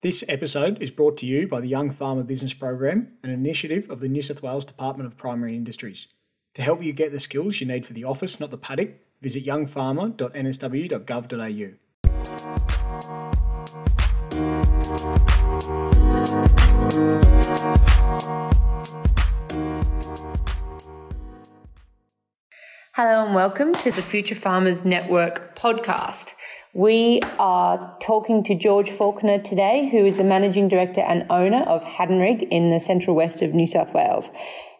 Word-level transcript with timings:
This 0.00 0.22
episode 0.28 0.80
is 0.80 0.92
brought 0.92 1.16
to 1.16 1.26
you 1.26 1.48
by 1.48 1.60
the 1.60 1.66
Young 1.66 1.90
Farmer 1.90 2.22
Business 2.22 2.54
Program, 2.54 3.14
an 3.24 3.30
initiative 3.30 3.90
of 3.90 3.98
the 3.98 4.06
New 4.06 4.22
South 4.22 4.44
Wales 4.44 4.64
Department 4.64 5.08
of 5.08 5.16
Primary 5.16 5.56
Industries. 5.56 6.06
To 6.54 6.62
help 6.62 6.84
you 6.84 6.92
get 6.92 7.10
the 7.10 7.18
skills 7.18 7.60
you 7.60 7.66
need 7.66 7.84
for 7.84 7.94
the 7.94 8.04
office, 8.04 8.38
not 8.38 8.52
the 8.52 8.58
paddock, 8.58 8.90
visit 9.20 9.44
youngfarmer.nsw.gov.au. 9.44 11.72
Hello 22.94 23.24
and 23.24 23.34
welcome 23.34 23.74
to 23.74 23.90
the 23.90 24.02
Future 24.02 24.36
Farmers 24.36 24.84
Network 24.84 25.58
podcast. 25.58 26.34
We 26.74 27.20
are 27.38 27.96
talking 28.00 28.44
to 28.44 28.54
George 28.54 28.90
Falkiner 28.90 29.42
today, 29.42 29.88
who 29.90 30.04
is 30.04 30.18
the 30.18 30.24
managing 30.24 30.68
director 30.68 31.00
and 31.00 31.24
owner 31.30 31.62
of 31.62 31.82
Haddon 31.82 32.18
Rig 32.18 32.42
in 32.42 32.70
the 32.70 32.78
central 32.78 33.16
west 33.16 33.40
of 33.40 33.54
New 33.54 33.66
South 33.66 33.94
Wales. 33.94 34.30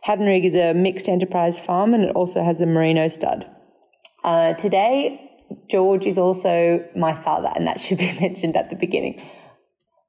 Haddon 0.03 0.27
Rig 0.27 0.45
is 0.45 0.55
a 0.55 0.75
mixed 0.75 1.09
enterprise 1.09 1.59
farm 1.59 1.95
and 1.95 2.05
it 2.05 2.15
also 2.15 2.45
has 2.45 2.61
a 2.61 2.67
merino 2.67 3.09
stud. 3.09 3.47
Uh, 4.23 4.53
today, 4.55 5.31
George 5.71 6.05
is 6.05 6.19
also 6.19 6.87
my 6.95 7.15
father, 7.15 7.51
and 7.57 7.67
that 7.67 7.81
should 7.81 7.99
be 7.99 8.13
mentioned 8.21 8.55
at 8.55 8.69
the 8.69 8.77
beginning. 8.77 9.23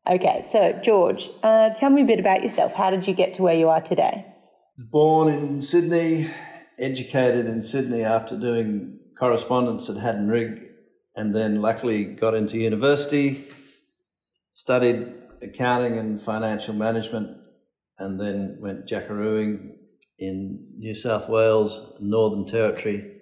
Okay, 0.05 0.41
so 0.41 0.77
George, 0.84 1.30
uh, 1.43 1.70
tell 1.70 1.90
me 1.90 2.02
a 2.02 2.05
bit 2.05 2.20
about 2.20 2.43
yourself. 2.43 2.73
How 2.73 2.90
did 2.90 3.07
you 3.07 3.13
get 3.13 3.34
to 3.35 3.41
where 3.41 3.55
you 3.55 3.70
are 3.70 3.82
today? 3.82 4.26
Born 4.77 5.30
in 5.30 5.62
Sydney, 5.62 6.30
educated 6.77 7.46
in 7.46 7.63
Sydney 7.63 8.04
after 8.04 8.38
doing 8.38 8.99
correspondence 9.18 9.90
at 9.90 9.98
Haddon 9.98 10.27
Rig, 10.27 10.69
and 11.20 11.36
then 11.36 11.62
luckily 11.62 12.05
got 12.05 12.34
into 12.34 12.58
university, 12.58 13.46
studied 14.54 15.14
accounting 15.41 15.98
and 15.98 16.22
financial 16.22 16.73
management, 16.73 17.36
and 17.98 18.18
then 18.18 18.55
went 18.62 18.85
jackarooing 18.88 19.71
in 20.18 20.66
New 20.77 20.96
South 20.96 21.27
Wales, 21.27 21.93
Northern 21.99 22.46
Territory. 22.46 23.18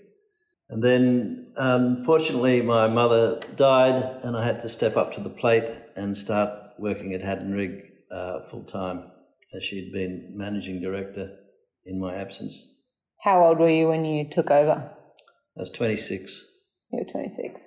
And 0.70 0.84
then, 0.84 1.54
unfortunately, 1.56 2.62
my 2.62 2.88
mother 2.88 3.40
died, 3.56 4.20
and 4.24 4.38
I 4.38 4.46
had 4.46 4.60
to 4.60 4.70
step 4.70 4.96
up 4.96 5.14
to 5.14 5.22
the 5.22 5.32
plate 5.32 5.68
and 5.96 6.16
start 6.16 6.52
working 6.78 7.16
at 7.16 7.22
Haddon 7.22 7.52
Rig 7.52 7.82
uh, 8.12 8.42
full 8.44 8.64
time, 8.64 9.10
as 9.56 9.64
she'd 9.64 9.92
been 9.92 10.34
managing 10.36 10.82
director 10.82 11.36
in 11.84 12.00
my 12.00 12.14
absence. 12.14 12.64
How 13.24 13.44
old 13.44 13.58
were 13.58 13.72
you 13.72 13.88
when 13.88 14.06
you 14.06 14.30
took 14.30 14.52
over? 14.52 14.92
I 15.58 15.60
was 15.60 15.72
26. 15.72 16.46
You 16.92 17.00
were 17.00 17.12
26. 17.12 17.67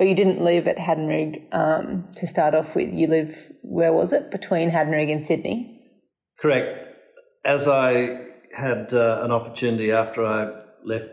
But 0.00 0.08
you 0.08 0.14
didn't 0.14 0.40
live 0.40 0.66
at 0.66 0.78
Haddon 0.78 1.08
Rig 1.08 1.42
um, 1.52 2.08
to 2.16 2.26
start 2.26 2.54
off 2.54 2.74
with. 2.74 2.94
You 2.94 3.06
live, 3.06 3.52
where 3.60 3.92
was 3.92 4.14
it? 4.14 4.30
Between 4.30 4.70
Haddon 4.70 4.94
Rig 4.94 5.10
and 5.10 5.22
Sydney? 5.22 5.78
Correct. 6.40 6.96
As 7.44 7.68
I 7.68 8.18
had 8.56 8.94
uh, 8.94 9.20
an 9.22 9.30
opportunity 9.30 9.92
after 9.92 10.24
I 10.24 10.52
left 10.86 11.04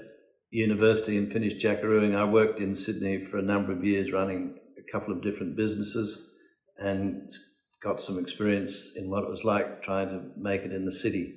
university 0.52 1.17
and 1.17 1.29
finished 1.29 1.57
jackarooing, 1.57 2.16
I 2.16 2.23
worked 2.23 2.61
in 2.61 2.77
Sydney 2.77 3.19
for 3.19 3.38
a 3.38 3.41
number 3.41 3.73
of 3.73 3.83
years 3.83 4.13
running 4.13 4.55
a 4.79 4.89
couple 4.89 5.13
of 5.13 5.22
different 5.22 5.57
businesses 5.57 6.25
and 6.77 7.29
got 7.83 7.99
some 7.99 8.17
experience 8.17 8.94
in 8.95 9.09
what 9.09 9.25
it 9.25 9.29
was 9.29 9.44
like 9.44 9.83
trying 9.83 10.07
to 10.07 10.31
make 10.38 10.61
it 10.61 10.72
in 10.72 10.85
the 10.85 10.94
city. 10.94 11.35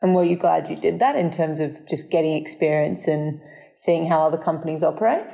And 0.00 0.14
were 0.14 0.24
you 0.24 0.38
glad 0.38 0.70
you 0.70 0.76
did 0.76 0.98
that 1.00 1.14
in 1.14 1.30
terms 1.30 1.60
of 1.60 1.86
just 1.86 2.10
getting 2.10 2.36
experience 2.36 3.06
and 3.06 3.38
seeing 3.76 4.06
how 4.06 4.26
other 4.26 4.38
companies 4.38 4.82
operate? 4.82 5.26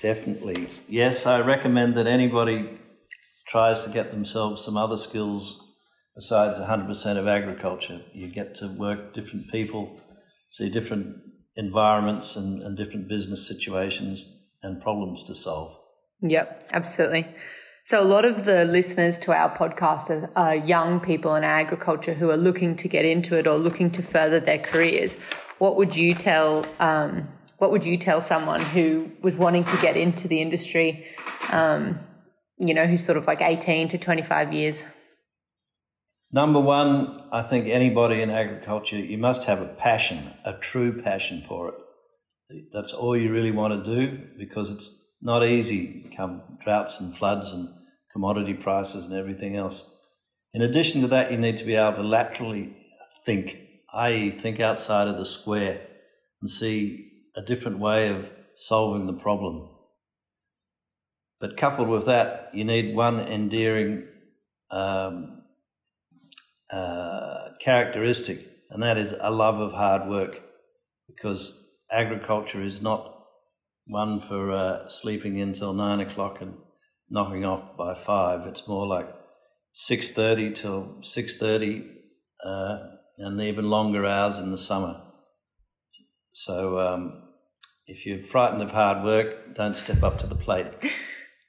Definitely. 0.00 0.68
Yes, 0.88 1.24
I 1.26 1.40
recommend 1.40 1.94
that 1.94 2.06
anybody 2.06 2.78
tries 3.46 3.80
to 3.84 3.90
get 3.90 4.10
themselves 4.10 4.62
some 4.62 4.76
other 4.76 4.96
skills 4.96 5.62
besides 6.14 6.58
100% 6.58 7.16
of 7.16 7.26
agriculture. 7.26 8.02
You 8.12 8.28
get 8.28 8.54
to 8.56 8.68
work 8.68 9.14
different 9.14 9.50
people, 9.50 10.00
see 10.48 10.68
different 10.68 11.16
environments 11.56 12.36
and, 12.36 12.62
and 12.62 12.76
different 12.76 13.08
business 13.08 13.46
situations 13.46 14.24
and 14.62 14.80
problems 14.80 15.24
to 15.24 15.34
solve. 15.34 15.78
Yep, 16.20 16.68
absolutely. 16.72 17.26
So, 17.84 18.02
a 18.02 18.04
lot 18.04 18.24
of 18.24 18.44
the 18.44 18.64
listeners 18.64 19.18
to 19.20 19.32
our 19.32 19.54
podcast 19.56 20.10
are, 20.10 20.30
are, 20.34 20.56
young 20.56 20.98
people 20.98 21.36
in 21.36 21.44
agriculture 21.44 22.14
who 22.14 22.30
are 22.30 22.36
looking 22.36 22.74
to 22.76 22.88
get 22.88 23.04
into 23.04 23.38
it 23.38 23.46
or 23.46 23.56
looking 23.58 23.92
to 23.92 24.02
further 24.02 24.40
their 24.40 24.58
careers. 24.58 25.14
What 25.58 25.76
would 25.76 25.94
you 25.94 26.14
tell? 26.14 26.66
Um, 26.80 27.28
what 27.58 27.70
would 27.70 27.84
you 27.84 27.96
tell 27.96 28.20
someone 28.20 28.60
who 28.60 29.10
was 29.22 29.36
wanting 29.36 29.64
to 29.64 29.76
get 29.78 29.96
into 29.96 30.28
the 30.28 30.40
industry? 30.40 31.06
Um, 31.50 32.00
you 32.58 32.74
know, 32.74 32.86
who's 32.86 33.04
sort 33.04 33.18
of 33.18 33.26
like 33.26 33.40
eighteen 33.40 33.88
to 33.88 33.98
twenty-five 33.98 34.52
years. 34.52 34.84
Number 36.32 36.60
one, 36.60 37.28
I 37.32 37.42
think 37.42 37.68
anybody 37.68 38.20
in 38.20 38.30
agriculture, 38.30 38.98
you 38.98 39.16
must 39.16 39.44
have 39.44 39.60
a 39.60 39.66
passion, 39.66 40.32
a 40.44 40.54
true 40.54 41.00
passion 41.00 41.40
for 41.40 41.68
it. 41.68 41.74
That's 42.72 42.92
all 42.92 43.16
you 43.16 43.32
really 43.32 43.52
want 43.52 43.84
to 43.84 43.94
do 43.94 44.18
because 44.38 44.70
it's 44.70 44.90
not 45.22 45.44
easy 45.44 46.12
come 46.16 46.42
droughts 46.62 47.00
and 47.00 47.16
floods 47.16 47.52
and 47.52 47.68
commodity 48.12 48.54
prices 48.54 49.04
and 49.04 49.14
everything 49.14 49.56
else. 49.56 49.84
In 50.52 50.62
addition 50.62 51.02
to 51.02 51.08
that, 51.08 51.30
you 51.30 51.38
need 51.38 51.58
to 51.58 51.64
be 51.64 51.74
able 51.74 51.96
to 51.96 52.02
laterally 52.02 52.76
think, 53.24 53.58
i.e., 53.92 54.30
think 54.30 54.60
outside 54.60 55.08
of 55.08 55.16
the 55.16 55.26
square 55.26 55.80
and 56.40 56.50
see 56.50 57.12
a 57.36 57.42
different 57.42 57.78
way 57.78 58.08
of 58.08 58.30
solving 58.54 59.06
the 59.06 59.12
problem. 59.12 59.68
But 61.38 61.56
coupled 61.56 61.88
with 61.88 62.06
that, 62.06 62.50
you 62.54 62.64
need 62.64 62.96
one 62.96 63.20
endearing 63.20 64.08
um, 64.70 65.42
uh, 66.70 67.50
characteristic, 67.60 68.48
and 68.70 68.82
that 68.82 68.96
is 68.96 69.12
a 69.20 69.30
love 69.30 69.60
of 69.60 69.72
hard 69.72 70.08
work, 70.08 70.40
because 71.06 71.56
agriculture 71.92 72.62
is 72.62 72.80
not 72.80 73.12
one 73.86 74.20
for 74.20 74.50
uh, 74.50 74.88
sleeping 74.88 75.40
until 75.40 75.72
nine 75.72 76.00
o'clock 76.00 76.38
and 76.40 76.54
knocking 77.08 77.44
off 77.44 77.76
by 77.76 77.94
five. 77.94 78.46
It's 78.46 78.66
more 78.66 78.86
like 78.86 79.08
six 79.72 80.10
thirty 80.10 80.52
till 80.52 81.02
six 81.02 81.36
thirty, 81.36 81.86
uh, 82.42 82.78
and 83.18 83.40
even 83.40 83.68
longer 83.70 84.06
hours 84.06 84.38
in 84.38 84.50
the 84.50 84.58
summer. 84.58 85.02
So, 86.32 86.78
um, 86.80 87.25
if 87.86 88.04
you're 88.04 88.20
frightened 88.20 88.62
of 88.62 88.72
hard 88.72 89.04
work, 89.04 89.54
don't 89.54 89.76
step 89.76 90.02
up 90.02 90.18
to 90.18 90.26
the 90.26 90.34
plate. 90.34 90.66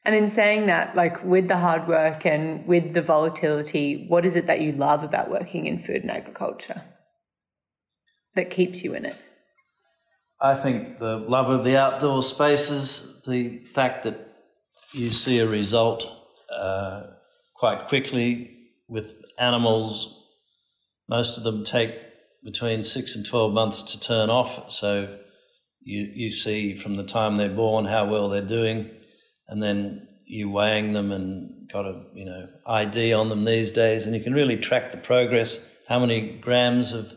And 0.06 0.16
in 0.16 0.30
saying 0.30 0.68
that, 0.68 0.96
like 0.96 1.24
with 1.24 1.48
the 1.48 1.58
hard 1.58 1.88
work 1.88 2.26
and 2.26 2.66
with 2.66 2.94
the 2.94 3.02
volatility, 3.02 4.06
what 4.08 4.26
is 4.26 4.36
it 4.36 4.48
that 4.48 4.62
you 4.62 4.72
love 4.72 5.04
about 5.04 5.30
working 5.30 5.66
in 5.66 5.80
food 5.80 6.04
and 6.04 6.12
agriculture 6.12 6.84
that 8.36 8.50
keeps 8.50 8.84
you 8.84 8.94
in 8.94 9.06
it? 9.06 9.18
I 10.40 10.56
think 10.56 11.00
the 11.00 11.18
love 11.18 11.50
of 11.50 11.64
the 11.64 11.78
outdoor 11.78 12.22
spaces, 12.22 13.22
the 13.26 13.58
fact 13.64 14.04
that 14.04 14.34
you 14.94 15.10
see 15.10 15.40
a 15.40 15.48
result 15.48 16.10
uh, 16.56 17.08
quite 17.56 17.88
quickly 17.88 18.70
with 18.88 19.16
animals. 19.40 20.24
Most 21.10 21.38
of 21.38 21.44
them 21.44 21.64
take 21.64 21.96
between 22.44 22.84
six 22.84 23.16
and 23.16 23.26
12 23.26 23.52
months 23.52 23.82
to 23.82 24.00
turn 24.00 24.30
off. 24.30 24.72
So 24.72 25.18
you, 25.88 26.12
you 26.14 26.32
see 26.32 26.74
from 26.74 26.96
the 26.96 27.04
time 27.04 27.38
they're 27.38 27.48
born 27.48 27.86
how 27.86 28.06
well 28.06 28.28
they're 28.28 28.42
doing, 28.42 28.90
and 29.48 29.64
then 29.64 30.06
you 30.26 30.50
weighing 30.50 30.92
them 30.92 31.14
and 31.14 31.70
got 31.72 31.86
a 31.86 32.04
you 32.14 32.26
know 32.26 32.50
ID 32.66 33.14
on 33.14 33.30
them 33.30 33.46
these 33.46 33.72
days, 33.72 34.04
and 34.04 34.14
you 34.14 34.22
can 34.22 34.34
really 34.34 34.58
track 34.58 34.92
the 34.92 34.98
progress, 34.98 35.62
how 35.88 35.98
many 35.98 36.40
grams 36.40 36.92
of 36.92 37.14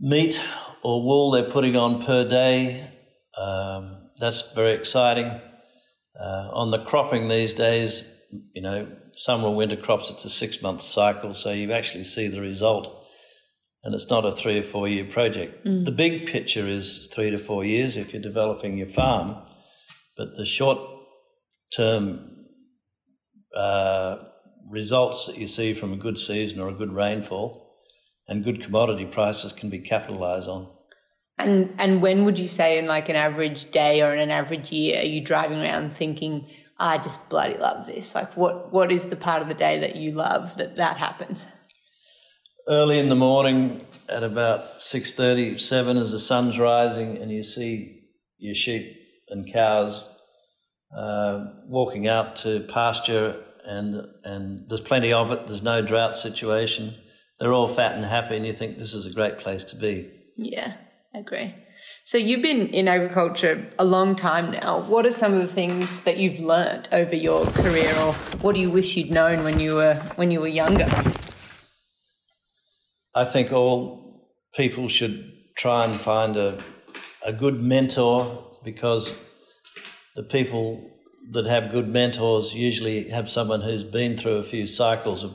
meat 0.00 0.42
or 0.82 1.04
wool 1.04 1.32
they're 1.32 1.50
putting 1.50 1.76
on 1.76 2.00
per 2.00 2.26
day. 2.26 2.90
Um, 3.38 4.08
that's 4.18 4.50
very 4.52 4.72
exciting. 4.72 5.26
Uh, 6.18 6.48
on 6.50 6.70
the 6.70 6.82
cropping 6.84 7.28
these 7.28 7.52
days, 7.52 8.04
you 8.54 8.62
know, 8.62 8.90
summer 9.16 9.48
or 9.48 9.54
winter 9.54 9.76
crops, 9.76 10.08
it's 10.08 10.24
a 10.24 10.30
six 10.30 10.62
month 10.62 10.80
cycle, 10.80 11.34
so 11.34 11.50
you 11.50 11.72
actually 11.72 12.04
see 12.04 12.28
the 12.28 12.40
result. 12.40 13.03
And 13.84 13.94
it's 13.94 14.08
not 14.08 14.24
a 14.24 14.32
three 14.32 14.58
or 14.58 14.62
four 14.62 14.88
year 14.88 15.04
project. 15.04 15.64
Mm. 15.66 15.84
The 15.84 15.92
big 15.92 16.26
picture 16.26 16.66
is 16.66 17.06
three 17.12 17.30
to 17.30 17.38
four 17.38 17.64
years 17.64 17.96
if 17.96 18.12
you're 18.12 18.22
developing 18.22 18.78
your 18.78 18.88
farm, 18.88 19.36
but 20.16 20.36
the 20.36 20.46
short 20.46 20.78
term 21.76 22.46
uh, 23.54 24.16
results 24.70 25.26
that 25.26 25.38
you 25.38 25.46
see 25.46 25.74
from 25.74 25.92
a 25.92 25.96
good 25.96 26.18
season 26.18 26.60
or 26.60 26.68
a 26.68 26.74
good 26.74 26.92
rainfall 26.92 27.64
and 28.26 28.42
good 28.42 28.62
commodity 28.62 29.04
prices 29.04 29.52
can 29.52 29.68
be 29.68 29.78
capitalized 29.78 30.48
on. 30.48 30.68
And 31.38 31.74
and 31.78 32.00
when 32.00 32.24
would 32.24 32.38
you 32.38 32.46
say 32.46 32.78
in 32.78 32.86
like 32.86 33.08
an 33.08 33.16
average 33.16 33.70
day 33.70 34.02
or 34.02 34.12
in 34.12 34.20
an 34.20 34.30
average 34.30 34.70
year 34.70 35.00
are 35.00 35.04
you 35.04 35.20
driving 35.20 35.58
around 35.58 35.96
thinking 35.96 36.46
I 36.78 36.98
just 36.98 37.28
bloody 37.28 37.58
love 37.58 37.86
this? 37.86 38.14
Like 38.14 38.36
what 38.36 38.72
what 38.72 38.92
is 38.92 39.06
the 39.06 39.16
part 39.16 39.42
of 39.42 39.48
the 39.48 39.54
day 39.54 39.80
that 39.80 39.96
you 39.96 40.12
love 40.12 40.56
that 40.56 40.76
that 40.76 40.96
happens? 40.96 41.46
Early 42.66 42.98
in 42.98 43.10
the 43.10 43.14
morning 43.14 43.82
at 44.08 44.22
about 44.22 44.80
6:30, 44.80 45.58
7 45.60 45.98
as 45.98 46.12
the 46.12 46.18
sun's 46.18 46.58
rising 46.58 47.18
and 47.18 47.30
you 47.30 47.42
see 47.42 48.04
your 48.38 48.54
sheep 48.54 48.96
and 49.28 49.50
cows 49.52 50.06
uh, 50.96 51.44
walking 51.66 52.08
out 52.08 52.36
to 52.36 52.60
pasture 52.60 53.42
and 53.66 54.06
and 54.24 54.68
there's 54.68 54.80
plenty 54.80 55.12
of 55.12 55.30
it. 55.30 55.46
There's 55.46 55.62
no 55.62 55.82
drought 55.82 56.16
situation. 56.16 56.94
They're 57.38 57.52
all 57.52 57.68
fat 57.68 57.92
and 57.96 58.04
happy, 58.04 58.36
and 58.36 58.46
you 58.46 58.52
think 58.52 58.78
this 58.78 58.94
is 58.94 59.06
a 59.06 59.12
great 59.12 59.38
place 59.38 59.64
to 59.64 59.76
be. 59.76 60.10
Yeah, 60.36 60.74
I 61.14 61.18
agree. 61.18 61.54
So 62.04 62.16
you've 62.16 62.42
been 62.42 62.68
in 62.68 62.86
agriculture 62.86 63.68
a 63.78 63.84
long 63.84 64.14
time 64.14 64.52
now. 64.52 64.80
What 64.80 65.04
are 65.06 65.10
some 65.10 65.32
of 65.34 65.40
the 65.40 65.46
things 65.46 66.02
that 66.02 66.16
you've 66.16 66.38
learnt 66.38 66.88
over 66.92 67.14
your 67.14 67.44
career, 67.46 67.92
or 68.00 68.12
what 68.40 68.54
do 68.54 68.60
you 68.60 68.70
wish 68.70 68.96
you'd 68.96 69.10
known 69.10 69.42
when 69.42 69.58
you 69.58 69.74
were 69.74 69.94
when 70.16 70.30
you 70.30 70.40
were 70.40 70.48
younger? 70.48 70.88
I 73.14 73.24
think 73.24 73.52
all 73.52 74.28
people 74.54 74.88
should 74.88 75.32
try 75.56 75.84
and 75.84 75.94
find 75.94 76.36
a 76.36 76.58
a 77.24 77.32
good 77.32 77.60
mentor 77.60 78.52
because 78.62 79.14
the 80.14 80.22
people 80.22 80.90
that 81.30 81.46
have 81.46 81.72
good 81.72 81.88
mentors 81.88 82.54
usually 82.54 83.08
have 83.08 83.28
someone 83.30 83.62
who's 83.62 83.84
been 83.84 84.16
through 84.16 84.36
a 84.36 84.42
few 84.42 84.66
cycles 84.66 85.24
of, 85.24 85.34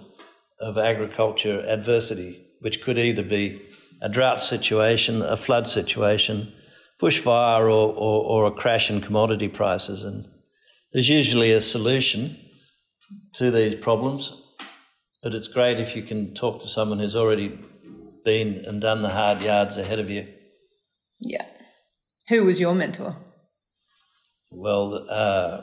of 0.60 0.78
agriculture 0.78 1.64
adversity, 1.68 2.46
which 2.60 2.82
could 2.82 3.00
either 3.00 3.24
be 3.24 3.62
a 4.02 4.08
drought 4.08 4.40
situation, 4.40 5.22
a 5.24 5.36
flood 5.36 5.68
situation, 5.68 6.54
bushfire, 7.02 7.64
or, 7.64 7.92
or, 7.94 8.24
or 8.24 8.46
a 8.46 8.52
crash 8.52 8.92
in 8.92 9.02
commodity 9.02 9.48
prices. 9.48 10.04
And 10.04 10.28
there's 10.94 11.10
usually 11.10 11.52
a 11.52 11.62
solution 11.62 12.38
to 13.34 13.50
these 13.50 13.76
problems, 13.76 14.44
but 15.24 15.34
it's 15.34 15.48
great 15.48 15.80
if 15.80 15.96
you 15.96 16.04
can 16.04 16.34
talk 16.36 16.62
to 16.62 16.68
someone 16.68 17.00
who's 17.00 17.16
already 17.16 17.60
been 18.30 18.64
and 18.66 18.80
done 18.80 19.02
the 19.02 19.10
hard 19.10 19.42
yards 19.42 19.76
ahead 19.76 19.98
of 19.98 20.08
you. 20.08 20.28
Yeah. 21.20 21.46
Who 22.30 22.46
was 22.46 22.60
your 22.60 22.76
mentor? 22.76 23.18
Well, 24.52 25.08
uh, 25.10 25.62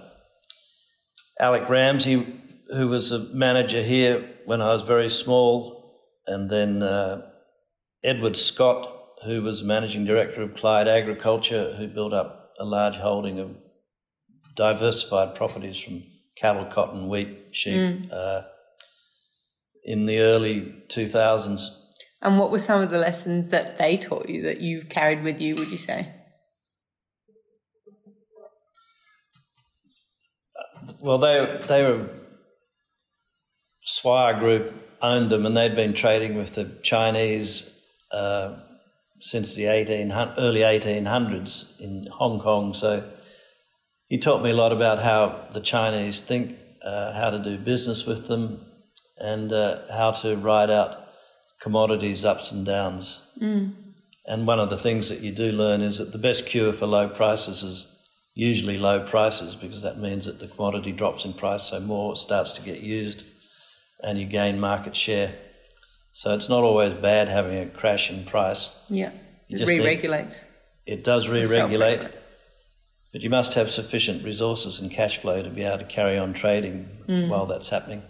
Alec 1.38 1.68
Ramsey, 1.68 2.26
who 2.74 2.88
was 2.88 3.12
a 3.12 3.20
manager 3.32 3.80
here 3.80 4.28
when 4.46 4.60
I 4.60 4.70
was 4.70 4.82
very 4.82 5.08
small, 5.08 6.02
and 6.26 6.50
then 6.50 6.82
uh, 6.82 7.22
Edward 8.02 8.36
Scott, 8.36 8.84
who 9.24 9.42
was 9.42 9.62
managing 9.62 10.04
director 10.04 10.42
of 10.42 10.54
Clyde 10.54 10.88
Agriculture, 10.88 11.72
who 11.78 11.86
built 11.86 12.12
up 12.12 12.50
a 12.58 12.64
large 12.64 12.96
holding 12.96 13.38
of 13.38 13.56
diversified 14.56 15.36
properties 15.36 15.78
from 15.78 16.02
cattle, 16.36 16.64
cotton, 16.64 17.08
wheat, 17.08 17.48
sheep 17.52 17.78
mm. 17.78 18.12
uh, 18.12 18.42
in 19.84 20.06
the 20.06 20.18
early 20.18 20.74
2000s. 20.88 21.85
And 22.22 22.38
what 22.38 22.50
were 22.50 22.58
some 22.58 22.82
of 22.82 22.90
the 22.90 22.98
lessons 22.98 23.50
that 23.50 23.78
they 23.78 23.96
taught 23.96 24.28
you 24.28 24.42
that 24.42 24.60
you've 24.60 24.88
carried 24.88 25.22
with 25.22 25.40
you, 25.40 25.54
would 25.56 25.70
you 25.70 25.78
say? 25.78 26.12
Well, 31.00 31.18
they 31.18 31.60
they 31.66 31.82
were 31.82 32.08
Swire 33.80 34.38
Group 34.38 34.74
owned 35.00 35.30
them, 35.30 35.46
and 35.46 35.56
they'd 35.56 35.74
been 35.74 35.94
trading 35.94 36.36
with 36.36 36.54
the 36.54 36.64
Chinese 36.82 37.72
uh, 38.12 38.56
since 39.18 39.54
the 39.54 39.66
18, 39.66 40.12
early 40.12 40.60
1800s 40.60 41.80
in 41.80 42.06
Hong 42.12 42.40
Kong. 42.40 42.74
So 42.74 43.08
he 44.08 44.18
taught 44.18 44.42
me 44.42 44.50
a 44.50 44.56
lot 44.56 44.72
about 44.72 45.00
how 45.00 45.46
the 45.52 45.60
Chinese 45.60 46.20
think, 46.20 46.56
uh, 46.84 47.12
how 47.12 47.30
to 47.30 47.38
do 47.38 47.58
business 47.58 48.06
with 48.06 48.26
them, 48.28 48.64
and 49.18 49.52
uh, 49.52 49.82
how 49.92 50.10
to 50.12 50.36
ride 50.36 50.70
out 50.70 51.05
commodities 51.60 52.24
ups 52.24 52.52
and 52.52 52.66
downs. 52.66 53.24
Mm. 53.40 53.74
And 54.26 54.46
one 54.46 54.58
of 54.58 54.70
the 54.70 54.76
things 54.76 55.08
that 55.08 55.20
you 55.20 55.30
do 55.30 55.52
learn 55.52 55.82
is 55.82 55.98
that 55.98 56.12
the 56.12 56.18
best 56.18 56.46
cure 56.46 56.72
for 56.72 56.86
low 56.86 57.08
prices 57.08 57.62
is 57.62 57.88
usually 58.34 58.76
low 58.76 59.00
prices 59.00 59.56
because 59.56 59.82
that 59.82 59.98
means 59.98 60.26
that 60.26 60.40
the 60.40 60.48
commodity 60.48 60.92
drops 60.92 61.24
in 61.24 61.32
price, 61.32 61.64
so 61.64 61.80
more 61.80 62.16
starts 62.16 62.52
to 62.54 62.62
get 62.62 62.80
used 62.80 63.24
and 64.02 64.18
you 64.18 64.26
gain 64.26 64.60
market 64.60 64.94
share. 64.94 65.34
So 66.12 66.34
it's 66.34 66.48
not 66.48 66.64
always 66.64 66.92
bad 66.92 67.28
having 67.28 67.58
a 67.58 67.68
crash 67.68 68.10
in 68.10 68.24
price. 68.24 68.74
Yeah, 68.88 69.10
it 69.48 69.66
re-regulates. 69.66 70.44
It 70.86 71.02
does 71.02 71.28
re-regulate, 71.28 72.08
but 73.12 73.22
you 73.22 73.30
must 73.30 73.54
have 73.54 73.70
sufficient 73.70 74.24
resources 74.24 74.80
and 74.80 74.90
cash 74.90 75.18
flow 75.18 75.42
to 75.42 75.50
be 75.50 75.62
able 75.62 75.78
to 75.78 75.84
carry 75.84 76.18
on 76.18 76.32
trading 76.32 76.88
mm. 77.08 77.28
while 77.28 77.46
that's 77.46 77.68
happening. 77.68 78.02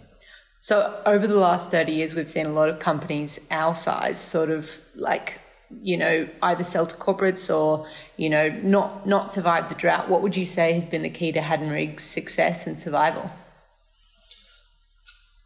So 0.67 0.99
over 1.05 1.27
the 1.27 1.37
last 1.37 1.71
30 1.71 1.93
years, 1.93 2.13
we've 2.13 2.29
seen 2.29 2.45
a 2.45 2.51
lot 2.51 2.67
of 2.67 2.77
companies 2.77 3.39
our 3.49 3.73
size 3.73 4.19
sort 4.19 4.49
of 4.49 4.81
like 4.95 5.39
you 5.81 5.95
know, 5.95 6.27
either 6.41 6.65
sell 6.65 6.85
to 6.85 6.93
corporates 6.97 7.49
or, 7.53 7.87
you 8.17 8.29
know, 8.29 8.49
not 8.49 9.07
not 9.07 9.31
survive 9.31 9.69
the 9.69 9.75
drought, 9.75 10.09
what 10.09 10.21
would 10.21 10.35
you 10.35 10.43
say 10.43 10.73
has 10.73 10.85
been 10.85 11.03
the 11.03 11.09
key 11.09 11.31
to 11.31 11.41
Haddon 11.41 11.69
Rig's 11.69 12.03
success 12.03 12.67
and 12.67 12.77
survival? 12.77 13.31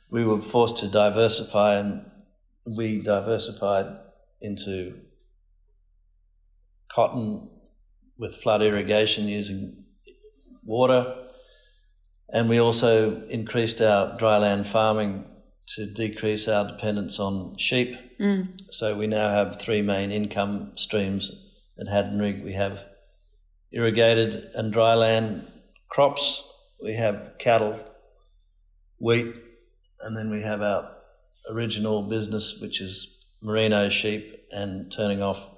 we 0.08 0.24
were 0.24 0.40
forced 0.40 0.78
to 0.78 0.86
diversify 0.86 1.78
and 1.78 2.08
we 2.64 3.02
diversified 3.02 3.86
into 4.40 5.00
cotton 6.96 7.46
with 8.18 8.34
flood 8.34 8.62
irrigation 8.62 9.28
using 9.28 9.84
water. 10.64 11.14
And 12.30 12.48
we 12.48 12.58
also 12.58 13.20
increased 13.26 13.82
our 13.82 14.16
dryland 14.18 14.66
farming 14.66 15.26
to 15.74 15.84
decrease 15.86 16.48
our 16.48 16.66
dependence 16.66 17.20
on 17.20 17.54
sheep. 17.58 17.96
Mm. 18.18 18.58
So 18.70 18.96
we 18.96 19.06
now 19.06 19.28
have 19.28 19.60
three 19.60 19.82
main 19.82 20.10
income 20.10 20.72
streams 20.74 21.30
at 21.78 21.86
Haddon 21.86 22.18
Rig. 22.18 22.42
We 22.42 22.54
have 22.54 22.86
irrigated 23.70 24.50
and 24.54 24.72
dryland 24.72 25.44
crops, 25.90 26.42
we 26.82 26.94
have 26.94 27.34
cattle, 27.38 27.78
wheat, 28.98 29.34
and 30.00 30.16
then 30.16 30.30
we 30.30 30.40
have 30.42 30.62
our 30.62 30.92
original 31.50 32.02
business, 32.02 32.58
which 32.60 32.80
is 32.80 33.12
merino 33.42 33.90
sheep 33.90 34.34
and 34.50 34.90
turning 34.90 35.22
off 35.22 35.55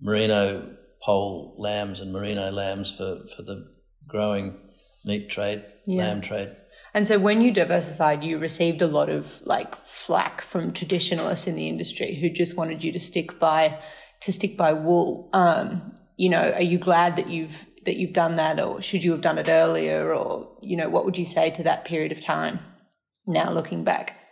merino 0.00 0.76
pole 1.02 1.54
lambs 1.58 2.00
and 2.00 2.12
merino 2.12 2.50
lambs 2.50 2.94
for, 2.94 3.20
for 3.34 3.42
the 3.42 3.70
growing 4.06 4.58
meat 5.04 5.30
trade, 5.30 5.64
yeah. 5.86 6.02
lamb 6.02 6.20
trade. 6.20 6.56
And 6.94 7.06
so 7.06 7.18
when 7.18 7.40
you 7.40 7.52
diversified, 7.52 8.24
you 8.24 8.38
received 8.38 8.82
a 8.82 8.86
lot 8.86 9.10
of 9.10 9.40
like 9.44 9.76
flack 9.76 10.40
from 10.40 10.72
traditionalists 10.72 11.46
in 11.46 11.54
the 11.54 11.68
industry 11.68 12.14
who 12.14 12.30
just 12.30 12.56
wanted 12.56 12.82
you 12.82 12.92
to 12.92 13.00
stick 13.00 13.38
by 13.38 13.78
to 14.20 14.32
stick 14.32 14.56
by 14.56 14.72
wool. 14.72 15.28
Um, 15.32 15.94
you 16.16 16.28
know, 16.28 16.52
are 16.52 16.62
you 16.62 16.78
glad 16.78 17.16
that 17.16 17.28
you've 17.28 17.66
that 17.84 17.96
you've 17.96 18.12
done 18.12 18.34
that 18.34 18.58
or 18.58 18.82
should 18.82 19.04
you 19.04 19.12
have 19.12 19.20
done 19.20 19.38
it 19.38 19.48
earlier 19.48 20.12
or 20.12 20.50
you 20.60 20.76
know, 20.76 20.88
what 20.88 21.04
would 21.04 21.16
you 21.16 21.24
say 21.24 21.50
to 21.50 21.62
that 21.62 21.84
period 21.84 22.12
of 22.12 22.20
time 22.20 22.58
now 23.26 23.52
looking 23.52 23.84
back? 23.84 24.26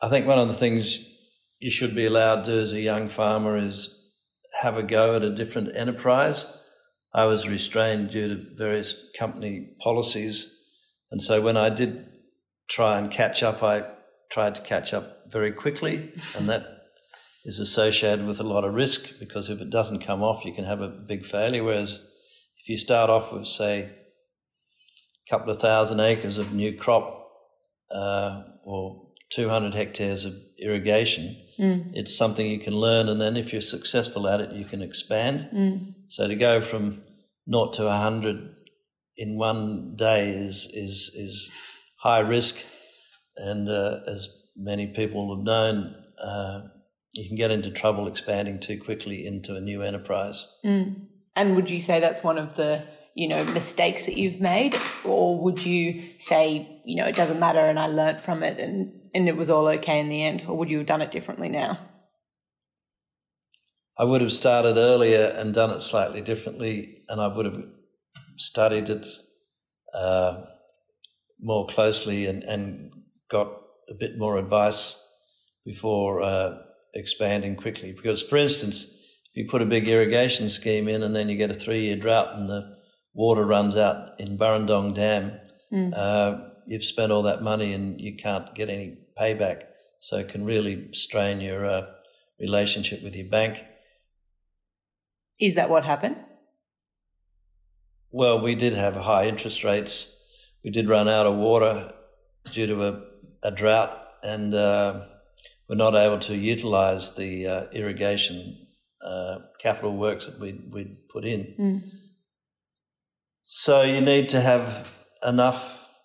I 0.00 0.08
think 0.08 0.26
one 0.26 0.38
of 0.38 0.48
the 0.48 0.54
things 0.54 1.00
you 1.60 1.70
should 1.70 1.94
be 1.94 2.06
allowed 2.06 2.44
to 2.44 2.50
do 2.50 2.60
as 2.60 2.72
a 2.72 2.80
young 2.80 3.08
farmer 3.08 3.56
is 3.56 4.03
have 4.62 4.76
a 4.76 4.82
go 4.82 5.16
at 5.16 5.22
a 5.22 5.30
different 5.30 5.76
enterprise 5.76 6.46
I 7.14 7.26
was 7.26 7.48
restrained 7.48 8.10
due 8.10 8.28
to 8.28 8.56
various 8.56 8.96
company 9.16 9.70
policies. 9.78 10.52
And 11.12 11.22
so 11.22 11.40
when 11.40 11.56
I 11.56 11.70
did 11.70 12.08
try 12.68 12.98
and 12.98 13.08
catch 13.08 13.44
up, 13.44 13.62
I 13.62 13.84
tried 14.32 14.56
to 14.56 14.62
catch 14.62 14.92
up 14.92 15.30
very 15.30 15.52
quickly. 15.52 16.12
And 16.36 16.48
that 16.48 16.66
is 17.44 17.60
associated 17.60 18.26
with 18.26 18.40
a 18.40 18.44
lot 18.44 18.64
of 18.64 18.74
risk 18.74 19.20
because 19.20 19.48
if 19.48 19.60
it 19.60 19.70
doesn't 19.70 20.00
come 20.00 20.24
off, 20.24 20.44
you 20.44 20.52
can 20.52 20.64
have 20.64 20.80
a 20.80 20.88
big 20.88 21.24
failure. 21.24 21.62
Whereas 21.62 22.00
if 22.58 22.68
you 22.68 22.76
start 22.76 23.10
off 23.10 23.32
with, 23.32 23.46
say, 23.46 23.82
a 23.82 25.30
couple 25.30 25.52
of 25.52 25.60
thousand 25.60 26.00
acres 26.00 26.38
of 26.38 26.52
new 26.52 26.76
crop 26.76 27.30
uh, 27.92 28.42
or 28.64 29.03
200 29.30 29.74
hectares 29.74 30.24
of 30.24 30.34
irrigation, 30.58 31.36
mm. 31.58 31.90
it's 31.94 32.16
something 32.16 32.46
you 32.46 32.58
can 32.58 32.74
learn. 32.74 33.08
And 33.08 33.20
then 33.20 33.36
if 33.36 33.52
you're 33.52 33.62
successful 33.62 34.28
at 34.28 34.40
it, 34.40 34.52
you 34.52 34.64
can 34.64 34.82
expand. 34.82 35.48
Mm. 35.52 35.94
So 36.08 36.28
to 36.28 36.34
go 36.34 36.60
from 36.60 37.02
naught 37.46 37.74
to 37.74 37.84
100 37.84 38.54
in 39.16 39.36
one 39.36 39.94
day 39.96 40.28
is, 40.30 40.68
is, 40.72 41.10
is 41.14 41.50
high 41.98 42.20
risk. 42.20 42.56
And 43.36 43.68
uh, 43.68 44.00
as 44.06 44.28
many 44.56 44.88
people 44.88 45.34
have 45.36 45.44
known, 45.44 45.94
uh, 46.22 46.60
you 47.12 47.28
can 47.28 47.36
get 47.36 47.50
into 47.50 47.70
trouble 47.70 48.06
expanding 48.06 48.60
too 48.60 48.78
quickly 48.78 49.26
into 49.26 49.56
a 49.56 49.60
new 49.60 49.82
enterprise. 49.82 50.46
Mm. 50.64 51.06
And 51.36 51.56
would 51.56 51.70
you 51.70 51.80
say 51.80 52.00
that's 52.00 52.22
one 52.22 52.38
of 52.38 52.56
the 52.56 52.82
you 53.14 53.28
know 53.28 53.44
mistakes 53.44 54.06
that 54.06 54.16
you've 54.16 54.40
made, 54.40 54.76
or 55.04 55.40
would 55.40 55.64
you 55.64 56.02
say 56.18 56.80
you 56.84 56.96
know 56.96 57.06
it 57.06 57.16
doesn't 57.16 57.40
matter 57.40 57.60
and 57.60 57.78
I 57.78 57.86
learnt 57.86 58.22
from 58.22 58.42
it 58.42 58.58
and 58.58 58.92
and 59.14 59.28
it 59.28 59.36
was 59.36 59.48
all 59.48 59.68
okay 59.68 60.00
in 60.00 60.08
the 60.08 60.22
end, 60.24 60.44
or 60.48 60.56
would 60.56 60.68
you 60.68 60.78
have 60.78 60.86
done 60.86 61.00
it 61.00 61.12
differently 61.12 61.48
now? 61.48 61.78
I 63.96 64.04
would 64.04 64.22
have 64.22 64.32
started 64.32 64.76
earlier 64.76 65.32
and 65.36 65.54
done 65.54 65.70
it 65.70 65.80
slightly 65.80 66.20
differently, 66.20 67.04
and 67.08 67.20
I 67.20 67.28
would 67.28 67.46
have 67.46 67.64
studied 68.36 68.88
it 68.88 69.06
uh, 69.94 70.42
more 71.40 71.66
closely 71.66 72.26
and, 72.26 72.42
and 72.42 72.90
got 73.30 73.52
a 73.88 73.94
bit 73.94 74.18
more 74.18 74.36
advice 74.36 75.00
before 75.64 76.22
uh, 76.22 76.58
expanding 76.94 77.54
quickly. 77.54 77.92
Because, 77.92 78.22
for 78.22 78.36
instance, 78.36 78.84
if 79.30 79.36
you 79.36 79.46
put 79.48 79.62
a 79.62 79.66
big 79.66 79.88
irrigation 79.88 80.48
scheme 80.48 80.88
in 80.88 81.04
and 81.04 81.14
then 81.14 81.28
you 81.28 81.36
get 81.36 81.52
a 81.52 81.54
three 81.54 81.82
year 81.82 81.96
drought 81.96 82.36
and 82.36 82.48
the 82.48 82.73
water 83.14 83.44
runs 83.44 83.76
out 83.76 84.10
in 84.18 84.36
Burrendong 84.36 84.94
Dam, 84.94 85.40
mm. 85.72 85.92
uh, 85.96 86.38
you've 86.66 86.84
spent 86.84 87.12
all 87.12 87.22
that 87.22 87.42
money 87.42 87.72
and 87.72 88.00
you 88.00 88.16
can't 88.16 88.54
get 88.54 88.68
any 88.68 88.98
payback. 89.18 89.62
So 90.00 90.18
it 90.18 90.28
can 90.28 90.44
really 90.44 90.92
strain 90.92 91.40
your 91.40 91.64
uh, 91.64 91.86
relationship 92.38 93.02
with 93.02 93.16
your 93.16 93.28
bank. 93.28 93.64
Is 95.40 95.54
that 95.54 95.70
what 95.70 95.84
happened? 95.84 96.16
Well, 98.10 98.40
we 98.40 98.54
did 98.54 98.74
have 98.74 98.94
high 98.94 99.26
interest 99.26 99.64
rates. 99.64 100.16
We 100.62 100.70
did 100.70 100.88
run 100.88 101.08
out 101.08 101.26
of 101.26 101.36
water 101.36 101.92
due 102.52 102.66
to 102.66 102.84
a, 102.84 103.02
a 103.42 103.50
drought, 103.50 103.98
and 104.22 104.54
uh, 104.54 105.06
we're 105.68 105.76
not 105.76 105.94
able 105.94 106.18
to 106.20 106.36
utilise 106.36 107.10
the 107.10 107.46
uh, 107.46 107.64
irrigation 107.72 108.66
uh, 109.04 109.40
capital 109.58 109.96
works 109.96 110.26
that 110.26 110.38
we'd, 110.38 110.72
we'd 110.72 111.08
put 111.08 111.24
in. 111.24 111.54
Mm. 111.58 111.82
So 113.46 113.82
you 113.82 114.00
need 114.00 114.30
to 114.30 114.40
have 114.40 114.90
enough 115.22 116.00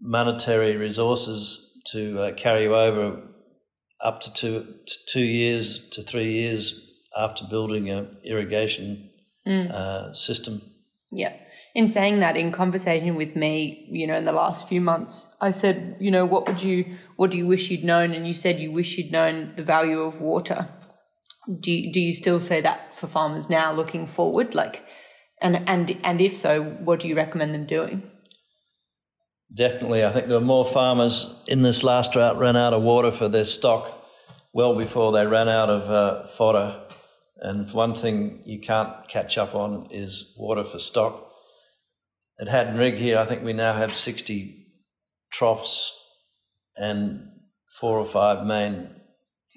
monetary 0.00 0.76
resources 0.76 1.70
to 1.92 2.20
uh, 2.20 2.32
carry 2.34 2.64
you 2.64 2.74
over 2.74 3.22
up 4.04 4.18
to 4.20 4.32
two, 4.32 4.74
to 4.86 4.94
two 5.08 5.22
years 5.22 5.88
to 5.90 6.02
three 6.02 6.32
years 6.32 6.74
after 7.16 7.44
building 7.44 7.88
an 7.90 8.16
irrigation 8.24 9.08
mm. 9.46 9.70
uh, 9.70 10.12
system. 10.12 10.62
Yeah. 11.12 11.40
In 11.76 11.86
saying 11.86 12.18
that, 12.20 12.36
in 12.36 12.50
conversation 12.50 13.14
with 13.14 13.36
me, 13.36 13.86
you 13.88 14.08
know, 14.08 14.16
in 14.16 14.24
the 14.24 14.32
last 14.32 14.68
few 14.68 14.80
months, 14.80 15.28
I 15.40 15.52
said, 15.52 15.96
you 16.00 16.10
know, 16.10 16.26
what 16.26 16.48
would 16.48 16.60
you, 16.60 16.96
what 17.14 17.30
do 17.30 17.38
you 17.38 17.46
wish 17.46 17.70
you'd 17.70 17.84
known? 17.84 18.14
And 18.14 18.26
you 18.26 18.32
said 18.32 18.58
you 18.58 18.72
wish 18.72 18.98
you'd 18.98 19.12
known 19.12 19.52
the 19.54 19.62
value 19.62 20.00
of 20.00 20.20
water. 20.20 20.68
Do 21.60 21.70
you, 21.70 21.92
do 21.92 22.00
you 22.00 22.12
still 22.12 22.40
say 22.40 22.60
that 22.62 22.94
for 22.94 23.06
farmers 23.06 23.48
now, 23.48 23.72
looking 23.72 24.06
forward? 24.06 24.56
Like, 24.56 24.84
and 25.40 25.68
and 25.68 25.98
and 26.02 26.20
if 26.20 26.36
so, 26.36 26.62
what 26.62 27.00
do 27.00 27.08
you 27.08 27.14
recommend 27.14 27.54
them 27.54 27.66
doing? 27.66 28.02
Definitely, 29.54 30.04
I 30.04 30.10
think 30.12 30.26
there 30.26 30.38
were 30.38 30.44
more 30.44 30.64
farmers 30.64 31.34
in 31.46 31.62
this 31.62 31.82
last 31.82 32.12
drought 32.12 32.38
ran 32.38 32.56
out 32.56 32.74
of 32.74 32.82
water 32.82 33.10
for 33.10 33.28
their 33.28 33.46
stock 33.46 33.94
well 34.52 34.76
before 34.76 35.12
they 35.12 35.26
ran 35.26 35.48
out 35.48 35.70
of 35.70 35.88
uh, 35.88 36.26
fodder. 36.26 36.80
And 37.40 37.70
one 37.72 37.94
thing 37.94 38.42
you 38.44 38.60
can't 38.60 39.08
catch 39.08 39.38
up 39.38 39.54
on 39.54 39.86
is 39.90 40.34
water 40.36 40.64
for 40.64 40.78
stock. 40.78 41.30
At 42.40 42.48
Haddon 42.48 42.76
Rig 42.76 42.94
here, 42.94 43.18
I 43.18 43.24
think 43.24 43.42
we 43.42 43.52
now 43.52 43.72
have 43.72 43.94
60 43.94 44.66
troughs 45.30 45.94
and 46.76 47.28
four 47.80 47.98
or 47.98 48.04
five 48.04 48.44
main 48.44 48.94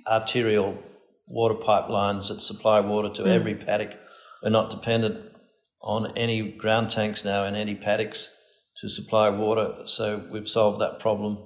arterial 0.07 0.81
water 1.27 1.55
pipelines 1.55 2.27
that 2.27 2.41
supply 2.41 2.79
water 2.79 3.09
to 3.09 3.23
mm. 3.23 3.27
every 3.27 3.55
paddock. 3.55 3.97
We're 4.43 4.49
not 4.51 4.69
dependent 4.69 5.30
on 5.83 6.15
any 6.15 6.51
ground 6.51 6.89
tanks 6.89 7.25
now 7.25 7.45
in 7.45 7.55
any 7.55 7.75
paddocks 7.75 8.29
to 8.77 8.89
supply 8.89 9.29
water, 9.29 9.83
so 9.85 10.25
we've 10.31 10.47
solved 10.47 10.79
that 10.79 10.99
problem. 10.99 11.37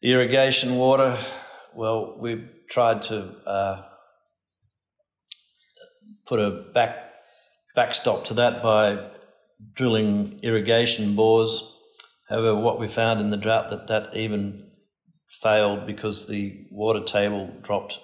The 0.00 0.12
irrigation 0.12 0.76
water, 0.76 1.16
well, 1.74 2.16
we've 2.18 2.48
tried 2.68 3.02
to 3.02 3.34
uh, 3.46 3.82
put 6.26 6.40
a 6.40 6.50
back 6.74 7.10
backstop 7.74 8.24
to 8.24 8.34
that 8.34 8.62
by 8.62 9.10
drilling 9.74 10.40
irrigation 10.42 11.14
bores. 11.14 11.64
However, 12.28 12.56
what 12.56 12.78
we 12.78 12.88
found 12.88 13.20
in 13.20 13.30
the 13.30 13.36
drought 13.36 13.70
that 13.70 13.86
that 13.88 14.14
even 14.16 14.70
failed 15.28 15.86
because 15.86 16.26
the 16.26 16.66
water 16.70 17.00
table 17.00 17.54
dropped 17.62 17.98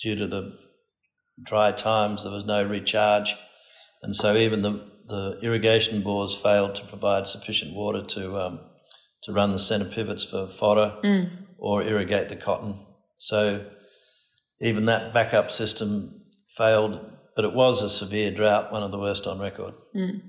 due 0.00 0.16
to 0.16 0.26
the 0.26 0.58
dry 1.42 1.72
times. 1.72 2.22
There 2.22 2.32
was 2.32 2.44
no 2.44 2.64
recharge, 2.64 3.36
and 4.04 4.14
so 4.14 4.36
even 4.36 4.62
the 4.62 4.94
the 5.06 5.38
irrigation 5.42 6.02
bores 6.02 6.34
failed 6.34 6.74
to 6.76 6.86
provide 6.86 7.26
sufficient 7.26 7.74
water 7.74 8.02
to 8.02 8.36
um, 8.36 8.60
to 9.22 9.32
run 9.32 9.50
the 9.50 9.58
centre 9.58 9.88
pivots 9.88 10.24
for 10.24 10.46
fodder 10.46 10.96
mm. 11.02 11.30
or 11.58 11.82
irrigate 11.82 12.28
the 12.28 12.36
cotton. 12.36 12.78
So 13.18 13.66
even 14.60 14.86
that 14.86 15.12
backup 15.12 15.50
system 15.50 16.22
failed, 16.48 17.00
but 17.34 17.44
it 17.44 17.52
was 17.52 17.82
a 17.82 17.90
severe 17.90 18.30
drought, 18.30 18.72
one 18.72 18.82
of 18.82 18.92
the 18.92 18.98
worst 18.98 19.26
on 19.26 19.38
record. 19.38 19.74
Mm. 19.96 20.20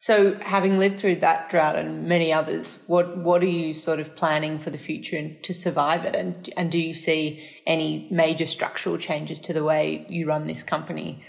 So, 0.00 0.38
having 0.42 0.76
lived 0.76 1.00
through 1.00 1.16
that 1.16 1.48
drought 1.48 1.76
and 1.76 2.06
many 2.06 2.30
others, 2.30 2.78
what 2.86 3.16
what 3.16 3.42
are 3.42 3.46
you 3.46 3.72
sort 3.72 4.00
of 4.00 4.14
planning 4.14 4.58
for 4.58 4.68
the 4.68 4.78
future 4.78 5.34
to 5.42 5.54
survive 5.54 6.04
it? 6.04 6.14
And 6.14 6.50
and 6.56 6.70
do 6.70 6.78
you 6.78 6.92
see 6.92 7.42
any 7.66 8.08
major 8.10 8.44
structural 8.44 8.98
changes 8.98 9.38
to 9.40 9.54
the 9.54 9.64
way 9.64 10.04
you 10.10 10.26
run 10.26 10.44
this 10.44 10.62
company? 10.62 11.22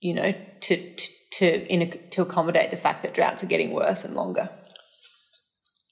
You 0.00 0.14
know, 0.14 0.32
to 0.32 0.94
to 0.94 1.12
to, 1.36 1.72
in 1.72 1.82
a, 1.82 1.86
to 1.86 2.22
accommodate 2.22 2.70
the 2.70 2.76
fact 2.76 3.02
that 3.02 3.14
droughts 3.14 3.42
are 3.42 3.46
getting 3.46 3.72
worse 3.72 4.04
and 4.04 4.14
longer. 4.14 4.48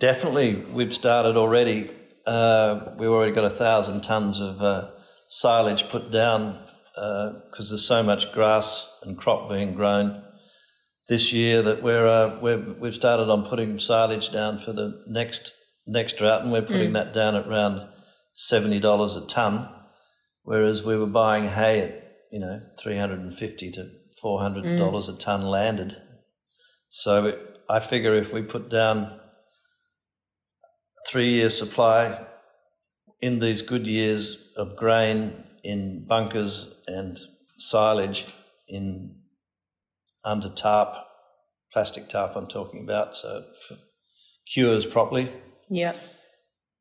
Definitely, 0.01 0.57
we've 0.73 0.93
started 0.93 1.37
already. 1.37 1.91
Uh, 2.27 2.93
we've 2.99 3.11
already 3.11 3.33
got 3.33 3.45
a 3.45 3.51
thousand 3.51 4.03
tons 4.03 4.41
of 4.41 4.63
uh, 4.63 4.91
silage 5.29 5.89
put 5.89 6.11
down 6.11 6.59
because 6.95 7.69
uh, 7.69 7.71
there's 7.71 7.87
so 7.87 8.03
much 8.03 8.33
grass 8.33 8.91
and 9.03 9.19
crop 9.19 9.49
being 9.49 9.75
grown 9.75 10.23
this 11.09 11.33
year 11.33 11.61
that 11.61 11.83
we're, 11.83 12.07
uh, 12.07 12.39
we're 12.41 12.65
we've 12.81 12.95
started 12.95 13.31
on 13.31 13.45
putting 13.45 13.77
silage 13.77 14.31
down 14.31 14.57
for 14.57 14.73
the 14.73 15.03
next 15.07 15.53
next 15.87 16.17
drought, 16.17 16.43
and 16.43 16.53
we're 16.53 16.63
putting 16.63 16.91
mm. 16.91 16.95
that 16.95 17.13
down 17.13 17.35
at 17.35 17.47
around 17.47 17.87
seventy 18.33 18.81
dollars 18.81 19.17
a 19.17 19.27
ton, 19.27 19.69
whereas 20.43 20.85
we 20.85 20.97
were 20.97 21.07
buying 21.07 21.45
hay 21.45 21.81
at 21.81 22.13
you 22.33 22.41
know 22.41 22.63
three 22.79 22.97
hundred 22.97 23.21
and 23.21 23.35
fifty 23.35 23.71
to 23.71 23.91
four 24.21 24.41
hundred 24.41 24.79
dollars 24.79 25.09
mm. 25.09 25.15
a 25.15 25.19
ton 25.19 25.43
landed. 25.43 25.97
So 26.89 27.39
I 27.69 27.81
figure 27.81 28.15
if 28.15 28.33
we 28.33 28.43
put 28.43 28.71
down 28.71 29.19
three 31.07 31.29
year 31.29 31.51
supply 31.51 32.25
in 33.21 33.39
these 33.39 33.63
good 33.63 33.87
years 33.87 34.39
of 34.57 34.77
grain 34.77 35.45
in 35.63 36.07
bunkers 36.07 36.75
and 36.87 37.19
silage 37.59 38.27
in 38.69 39.17
under 40.25 40.49
tarp, 40.49 40.97
plastic 41.73 42.09
tarp 42.09 42.37
I'm 42.37 42.47
talking 42.47 42.83
about, 42.83 43.17
so 43.17 43.45
it 43.71 43.79
cures 44.53 44.87
properly. 44.87 45.33
Yeah. 45.69 45.95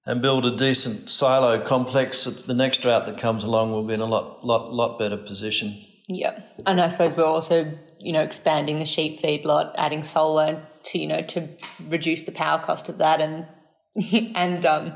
And 0.06 0.22
build 0.22 0.46
a 0.46 0.56
decent 0.56 1.10
silo 1.10 1.62
complex. 1.62 2.26
The 2.26 2.54
next 2.54 2.82
drought 2.82 3.06
that 3.06 3.18
comes 3.18 3.44
along 3.44 3.72
will 3.72 3.84
be 3.84 3.94
in 3.94 4.02
a 4.02 4.06
lot, 4.06 4.46
lot, 4.46 4.74
lot 4.74 5.00
better 5.00 5.18
position. 5.18 5.76
Yeah, 6.08 6.42
and 6.66 6.82
I 6.82 6.90
suppose 6.90 7.16
we're 7.16 7.24
also, 7.24 7.72
you 8.00 8.12
know, 8.12 8.22
expanding 8.22 8.80
the 8.80 8.86
sheep 8.86 9.20
feed 9.20 9.46
lot, 9.46 9.74
adding 9.78 10.04
solar 10.04 10.66
to, 10.84 11.00
you 11.00 11.08
know, 11.08 11.22
to 11.22 11.48
reduce 11.88 12.24
the 12.24 12.34
power 12.34 12.62
cost 12.62 12.90
of 12.90 12.98
that, 12.98 13.22
and 13.22 13.48
and 14.36 14.66
um, 14.66 14.94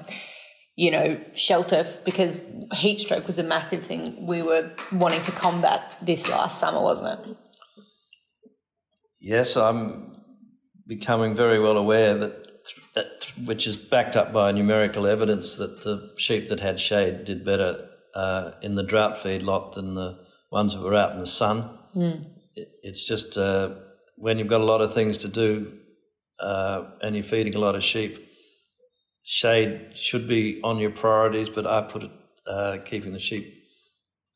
you 0.75 0.91
know, 0.91 1.19
shelter 1.33 1.85
because 2.05 2.43
heat 2.73 2.99
stroke 2.99 3.25
was 3.25 3.39
a 3.39 3.43
massive 3.43 3.83
thing 3.83 4.25
we 4.25 4.41
were 4.41 4.71
wanting 4.91 5.21
to 5.23 5.31
combat 5.31 5.97
this 6.01 6.29
last 6.29 6.59
summer, 6.59 6.81
wasn't 6.81 7.27
it? 7.27 7.37
Yes, 9.19 9.57
I'm 9.57 10.13
becoming 10.87 11.33
very 11.33 11.59
well 11.59 11.77
aware 11.77 12.15
that, 12.15 13.31
which 13.45 13.65
is 13.65 13.75
backed 13.75 14.15
up 14.15 14.31
by 14.31 14.51
numerical 14.51 15.07
evidence, 15.07 15.55
that 15.55 15.81
the 15.81 16.13
sheep 16.17 16.47
that 16.49 16.59
had 16.59 16.79
shade 16.79 17.23
did 17.23 17.43
better 17.43 17.89
uh, 18.13 18.51
in 18.61 18.75
the 18.75 18.83
drought 18.83 19.17
feed 19.17 19.41
lot 19.41 19.73
than 19.73 19.95
the 19.95 20.26
ones 20.49 20.73
that 20.73 20.81
were 20.81 20.95
out 20.95 21.11
in 21.11 21.19
the 21.19 21.27
sun. 21.27 21.77
Mm. 21.95 22.25
It, 22.55 22.69
it's 22.83 23.05
just 23.05 23.37
uh, 23.37 23.75
when 24.15 24.39
you've 24.39 24.47
got 24.47 24.61
a 24.61 24.65
lot 24.65 24.81
of 24.81 24.93
things 24.93 25.17
to 25.19 25.27
do 25.27 25.73
uh, 26.39 26.85
and 27.01 27.15
you're 27.15 27.23
feeding 27.23 27.55
a 27.55 27.59
lot 27.59 27.75
of 27.75 27.83
sheep, 27.83 28.17
shade 29.23 29.95
should 29.95 30.27
be 30.27 30.59
on 30.63 30.77
your 30.79 30.91
priorities, 30.91 31.49
but 31.49 31.67
I 31.67 31.81
put 31.81 32.03
it 32.03 32.11
uh, 32.47 32.77
keeping 32.85 33.13
the 33.13 33.19
sheep 33.19 33.53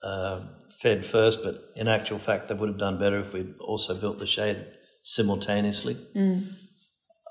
uh, 0.03 0.41
fed 0.81 1.05
first, 1.05 1.43
but 1.43 1.71
in 1.75 1.87
actual 1.87 2.19
fact, 2.19 2.47
they 2.47 2.55
would 2.55 2.69
have 2.69 2.77
done 2.77 2.97
better 2.97 3.19
if 3.19 3.33
we'd 3.33 3.53
also 3.59 3.95
built 3.95 4.19
the 4.19 4.27
shade 4.27 4.65
simultaneously. 5.03 5.95
Mm. 6.15 6.47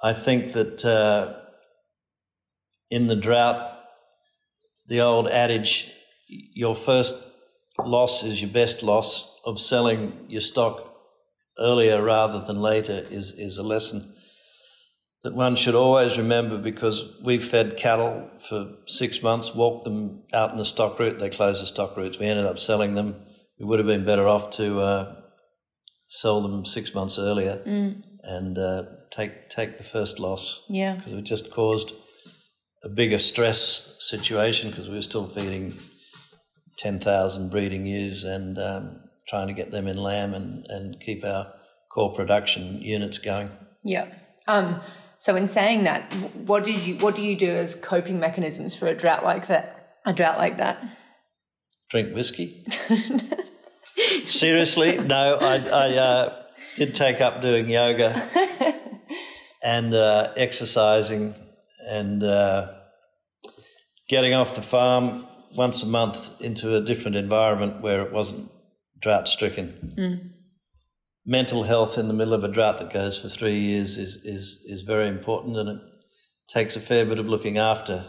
I 0.02 0.12
think 0.12 0.52
that 0.52 0.84
uh, 0.84 1.34
in 2.90 3.06
the 3.06 3.16
drought, 3.16 3.78
the 4.86 5.00
old 5.00 5.28
adage, 5.28 5.90
your 6.28 6.74
first 6.74 7.14
loss 7.86 8.22
is 8.22 8.40
your 8.40 8.50
best 8.50 8.82
loss, 8.82 9.38
of 9.44 9.58
selling 9.58 10.26
your 10.28 10.40
stock 10.40 10.94
earlier 11.58 12.02
rather 12.02 12.40
than 12.44 12.60
later 12.60 13.04
is, 13.10 13.32
is 13.32 13.58
a 13.58 13.62
lesson 13.62 14.12
that 15.22 15.34
one 15.34 15.54
should 15.54 15.74
always 15.74 16.16
remember 16.16 16.58
because 16.58 17.06
we 17.22 17.38
fed 17.38 17.76
cattle 17.76 18.30
for 18.38 18.76
six 18.86 19.22
months, 19.22 19.54
walked 19.54 19.84
them 19.84 20.22
out 20.32 20.50
in 20.50 20.56
the 20.56 20.64
stock 20.64 20.98
route. 20.98 21.18
They 21.18 21.28
closed 21.28 21.62
the 21.62 21.66
stock 21.66 21.96
routes. 21.96 22.18
We 22.18 22.26
ended 22.26 22.46
up 22.46 22.58
selling 22.58 22.94
them. 22.94 23.16
We 23.58 23.66
would 23.66 23.78
have 23.78 23.86
been 23.86 24.06
better 24.06 24.26
off 24.26 24.50
to 24.50 24.80
uh, 24.80 25.16
sell 26.06 26.40
them 26.40 26.64
six 26.64 26.94
months 26.94 27.18
earlier 27.18 27.62
mm. 27.66 28.02
and 28.22 28.58
uh, 28.58 28.84
take 29.10 29.50
take 29.50 29.76
the 29.76 29.84
first 29.84 30.18
loss. 30.18 30.64
Yeah, 30.68 30.94
because 30.94 31.12
it 31.12 31.22
just 31.22 31.50
caused 31.50 31.92
a 32.82 32.88
bigger 32.88 33.18
stress 33.18 33.96
situation 33.98 34.70
because 34.70 34.88
we 34.88 34.94
were 34.94 35.02
still 35.02 35.26
feeding 35.26 35.78
10,000 36.80 37.50
breeding 37.50 37.84
ewes 37.84 38.24
and 38.24 38.58
um, 38.58 39.00
trying 39.28 39.46
to 39.46 39.52
get 39.52 39.70
them 39.70 39.86
in 39.86 39.98
lamb 39.98 40.32
and, 40.32 40.66
and 40.70 40.98
keep 40.98 41.22
our 41.24 41.52
core 41.90 42.12
production 42.14 42.80
units 42.80 43.18
going. 43.18 43.50
Yeah. 43.84 44.06
Um, 44.48 44.80
so 45.18 45.36
in 45.36 45.46
saying 45.46 45.82
that, 45.82 46.12
what 46.46 46.64
did 46.64 46.78
you 46.78 46.96
what 46.96 47.14
do 47.14 47.22
you 47.22 47.36
do 47.36 47.50
as 47.50 47.76
coping 47.76 48.18
mechanisms 48.18 48.74
for 48.74 48.86
a 48.86 48.94
drought 48.94 49.22
like 49.22 49.48
that? 49.48 49.98
A 50.06 50.14
drought 50.14 50.38
like 50.38 50.56
that? 50.56 50.82
Drink 51.90 52.14
whiskey. 52.14 52.64
Seriously, 54.24 54.96
no. 54.96 55.34
I, 55.34 55.56
I 55.56 55.96
uh, 55.96 56.42
did 56.76 56.94
take 56.94 57.20
up 57.20 57.42
doing 57.42 57.68
yoga 57.68 58.26
and 59.62 59.92
uh, 59.92 60.32
exercising 60.36 61.34
and 61.86 62.22
uh, 62.22 62.72
getting 64.08 64.32
off 64.32 64.54
the 64.54 64.62
farm 64.62 65.26
once 65.56 65.82
a 65.82 65.86
month 65.86 66.40
into 66.40 66.76
a 66.76 66.80
different 66.80 67.16
environment 67.16 67.82
where 67.82 68.02
it 68.02 68.12
wasn't 68.12 68.50
drought 69.00 69.28
stricken. 69.28 69.94
Mm. 69.98 70.30
Mental 71.26 71.64
health 71.64 71.98
in 71.98 72.08
the 72.08 72.14
middle 72.14 72.34
of 72.34 72.44
a 72.44 72.48
drought 72.48 72.78
that 72.78 72.92
goes 72.92 73.18
for 73.18 73.28
three 73.28 73.58
years 73.58 73.98
is, 73.98 74.16
is, 74.24 74.62
is 74.66 74.82
very 74.82 75.08
important 75.08 75.56
and 75.56 75.68
it 75.68 75.80
takes 76.48 76.76
a 76.76 76.80
fair 76.80 77.04
bit 77.04 77.18
of 77.18 77.28
looking 77.28 77.58
after, 77.58 78.04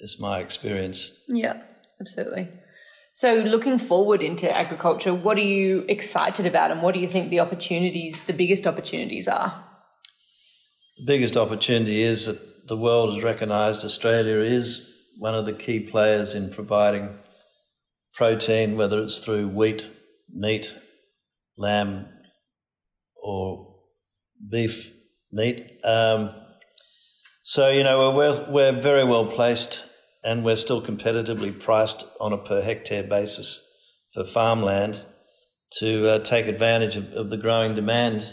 is 0.00 0.18
my 0.18 0.40
experience. 0.40 1.12
Yeah, 1.28 1.62
absolutely. 2.00 2.48
So, 3.14 3.34
looking 3.34 3.76
forward 3.76 4.22
into 4.22 4.50
agriculture, 4.50 5.12
what 5.12 5.36
are 5.36 5.42
you 5.42 5.84
excited 5.86 6.46
about 6.46 6.70
and 6.70 6.80
what 6.80 6.94
do 6.94 7.00
you 7.00 7.06
think 7.06 7.28
the 7.28 7.40
opportunities, 7.40 8.22
the 8.22 8.32
biggest 8.32 8.66
opportunities 8.66 9.28
are? 9.28 9.64
The 10.96 11.04
biggest 11.06 11.36
opportunity 11.36 12.02
is 12.02 12.26
that 12.26 12.68
the 12.68 12.76
world 12.76 13.12
has 13.14 13.22
recognised 13.22 13.84
Australia 13.84 14.36
is 14.36 14.91
one 15.22 15.36
of 15.36 15.46
the 15.46 15.52
key 15.52 15.78
players 15.78 16.34
in 16.34 16.50
providing 16.50 17.16
protein, 18.12 18.76
whether 18.76 19.00
it's 19.00 19.24
through 19.24 19.46
wheat, 19.46 19.86
meat, 20.34 20.74
lamb, 21.56 22.08
or 23.22 23.72
beef 24.50 24.90
meat. 25.30 25.78
Um, 25.84 26.34
so, 27.40 27.70
you 27.70 27.84
know, 27.84 28.10
we're, 28.10 28.46
we're 28.50 28.72
very 28.72 29.04
well 29.04 29.26
placed 29.26 29.84
and 30.24 30.44
we're 30.44 30.56
still 30.56 30.82
competitively 30.82 31.56
priced 31.56 32.04
on 32.20 32.32
a 32.32 32.38
per 32.38 32.60
hectare 32.60 33.04
basis 33.04 33.64
for 34.12 34.24
farmland 34.24 35.04
to 35.78 36.14
uh, 36.14 36.18
take 36.18 36.48
advantage 36.48 36.96
of, 36.96 37.12
of, 37.12 37.30
the 37.30 37.36
growing 37.36 37.74
demand. 37.74 38.26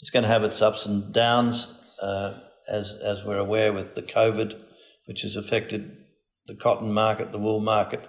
It's 0.00 0.10
going 0.10 0.24
to 0.24 0.28
have 0.28 0.42
its 0.42 0.60
ups 0.60 0.84
and 0.84 1.12
downs, 1.12 1.80
uh, 2.02 2.40
as, 2.68 2.96
as 2.96 3.24
we're 3.24 3.38
aware 3.38 3.72
with 3.72 3.94
the 3.94 4.02
COVID, 4.02 4.60
which 5.06 5.22
has 5.22 5.36
affected 5.36 6.03
the 6.46 6.54
cotton 6.54 6.92
market, 6.92 7.32
the 7.32 7.38
wool 7.38 7.60
market, 7.60 8.08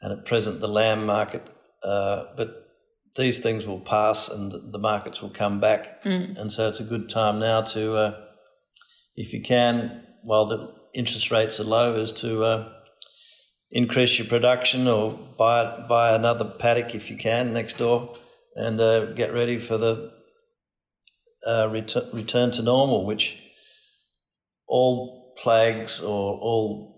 and 0.00 0.12
at 0.12 0.24
present 0.24 0.60
the 0.60 0.68
lamb 0.68 1.06
market. 1.06 1.42
Uh, 1.82 2.24
but 2.36 2.68
these 3.16 3.40
things 3.40 3.66
will 3.66 3.80
pass 3.80 4.28
and 4.28 4.52
the 4.72 4.78
markets 4.78 5.22
will 5.22 5.30
come 5.30 5.60
back. 5.60 6.04
Mm. 6.04 6.38
And 6.38 6.52
so 6.52 6.68
it's 6.68 6.80
a 6.80 6.84
good 6.84 7.08
time 7.08 7.40
now 7.40 7.62
to, 7.62 7.94
uh, 7.94 8.20
if 9.16 9.32
you 9.32 9.40
can, 9.40 10.04
while 10.22 10.46
the 10.46 10.72
interest 10.94 11.30
rates 11.30 11.58
are 11.60 11.64
low, 11.64 11.96
is 11.96 12.12
to 12.12 12.42
uh, 12.44 12.72
increase 13.70 14.18
your 14.18 14.28
production 14.28 14.86
or 14.86 15.12
buy 15.36 15.84
buy 15.88 16.14
another 16.14 16.44
paddock 16.44 16.94
if 16.94 17.10
you 17.10 17.16
can 17.16 17.52
next 17.52 17.78
door 17.78 18.16
and 18.54 18.80
uh, 18.80 19.06
get 19.12 19.32
ready 19.32 19.58
for 19.58 19.76
the 19.76 20.10
uh, 21.46 21.68
ret- 21.70 22.12
return 22.12 22.50
to 22.50 22.62
normal, 22.62 23.06
which 23.06 23.38
all 24.66 25.34
plagues 25.38 26.00
or 26.00 26.38
all 26.38 26.97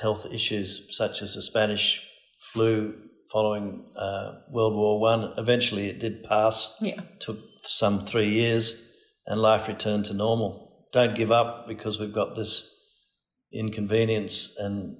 health 0.00 0.26
issues 0.32 0.96
such 0.96 1.22
as 1.22 1.34
the 1.34 1.42
Spanish 1.42 2.06
flu 2.40 2.94
following 3.32 3.84
uh, 3.96 4.40
World 4.50 4.74
War 4.74 5.00
One. 5.00 5.32
Eventually, 5.38 5.88
it 5.88 6.00
did 6.00 6.22
pass. 6.22 6.74
Yeah, 6.80 7.00
took 7.18 7.38
some 7.62 8.00
three 8.00 8.28
years, 8.28 8.82
and 9.26 9.40
life 9.40 9.68
returned 9.68 10.06
to 10.06 10.14
normal. 10.14 10.86
Don't 10.92 11.14
give 11.14 11.32
up 11.32 11.66
because 11.66 11.98
we've 11.98 12.12
got 12.12 12.34
this 12.34 12.68
inconvenience 13.52 14.54
and 14.58 14.96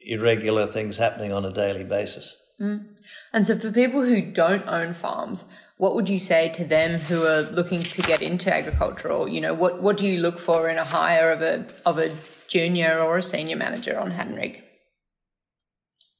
irregular 0.00 0.66
things 0.66 0.96
happening 0.96 1.32
on 1.32 1.44
a 1.44 1.52
daily 1.52 1.84
basis. 1.84 2.36
Mm. 2.60 2.96
And 3.32 3.46
so, 3.46 3.56
for 3.56 3.70
people 3.70 4.04
who 4.04 4.20
don't 4.20 4.66
own 4.66 4.92
farms, 4.92 5.44
what 5.76 5.94
would 5.94 6.08
you 6.08 6.18
say 6.18 6.48
to 6.50 6.64
them 6.64 6.98
who 6.98 7.24
are 7.24 7.42
looking 7.42 7.82
to 7.82 8.02
get 8.02 8.20
into 8.20 8.52
agriculture? 8.52 9.10
Or 9.10 9.28
you 9.28 9.40
know, 9.40 9.54
what 9.54 9.80
what 9.80 9.96
do 9.96 10.06
you 10.06 10.20
look 10.20 10.38
for 10.38 10.68
in 10.68 10.76
a 10.76 10.84
hire 10.84 11.30
of 11.30 11.42
a 11.42 11.66
of 11.86 11.98
a 11.98 12.10
junior 12.48 12.98
or 12.98 13.18
a 13.18 13.22
senior 13.22 13.56
manager 13.56 13.98
on 13.98 14.10
Haddon 14.10 14.34
Rig? 14.34 14.62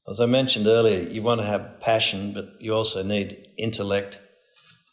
As 0.09 0.21
I 0.21 0.27
mentioned 0.27 0.67
earlier, 0.67 1.07
you 1.09 1.23
want 1.23 1.41
to 1.41 1.47
have 1.47 1.81
passion, 1.81 2.33
but 2.33 2.49
you 2.61 2.73
also 2.73 3.03
need 3.03 3.49
intellect 3.59 4.21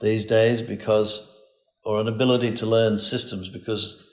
these 0.02 0.26
days 0.26 0.62
because, 0.62 1.32
or 1.86 2.02
an 2.02 2.08
ability 2.08 2.52
to 2.52 2.66
learn 2.66 2.98
systems 2.98 3.48
because 3.48 4.04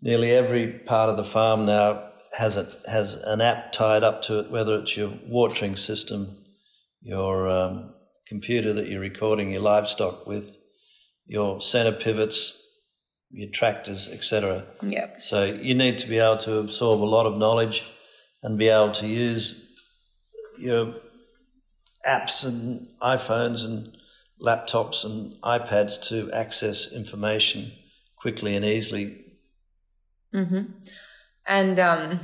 nearly 0.00 0.32
every 0.32 0.66
part 0.66 1.10
of 1.10 1.16
the 1.16 1.24
farm 1.24 1.66
now 1.66 2.10
has 2.36 2.56
a, 2.56 2.68
has 2.90 3.14
an 3.14 3.40
app 3.40 3.72
tied 3.72 4.02
up 4.02 4.22
to 4.22 4.40
it, 4.40 4.50
whether 4.50 4.78
it's 4.78 4.96
your 4.96 5.12
watering 5.26 5.76
system, 5.76 6.44
your 7.00 7.48
um, 7.48 7.94
computer 8.26 8.72
that 8.72 8.88
you're 8.88 9.00
recording 9.00 9.52
your 9.52 9.62
livestock 9.62 10.26
with, 10.26 10.56
your 11.26 11.60
center 11.60 11.92
pivots, 11.92 12.61
your 13.32 13.50
tractors, 13.50 14.08
etc. 14.08 14.64
Yep. 14.82 15.20
So 15.20 15.44
you 15.44 15.74
need 15.74 15.98
to 15.98 16.08
be 16.08 16.18
able 16.18 16.36
to 16.38 16.58
absorb 16.58 17.00
a 17.00 17.04
lot 17.04 17.26
of 17.26 17.38
knowledge 17.38 17.84
and 18.42 18.58
be 18.58 18.68
able 18.68 18.92
to 18.92 19.06
use 19.06 19.70
your 20.58 20.94
apps 22.06 22.44
and 22.46 22.88
iPhones 23.00 23.64
and 23.64 23.96
laptops 24.40 25.04
and 25.04 25.34
iPads 25.42 26.08
to 26.08 26.30
access 26.32 26.92
information 26.92 27.72
quickly 28.16 28.54
and 28.54 28.64
easily. 28.64 29.24
Mm-hmm. 30.34 30.62
And 31.46 31.78
um, 31.78 32.20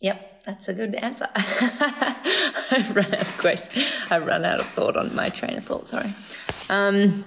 yep, 0.00 0.44
that's 0.44 0.68
a 0.68 0.74
good 0.74 0.94
answer. 0.94 1.28
I've 1.34 2.94
run 2.94 3.14
out 3.14 3.20
of 3.22 3.38
question. 3.38 3.82
I've 4.10 4.26
run 4.26 4.44
out 4.44 4.60
of 4.60 4.66
thought 4.68 4.96
on 4.96 5.14
my 5.14 5.28
train 5.28 5.58
of 5.58 5.64
thought. 5.64 5.88
Sorry. 5.88 6.10
Um, 6.68 7.24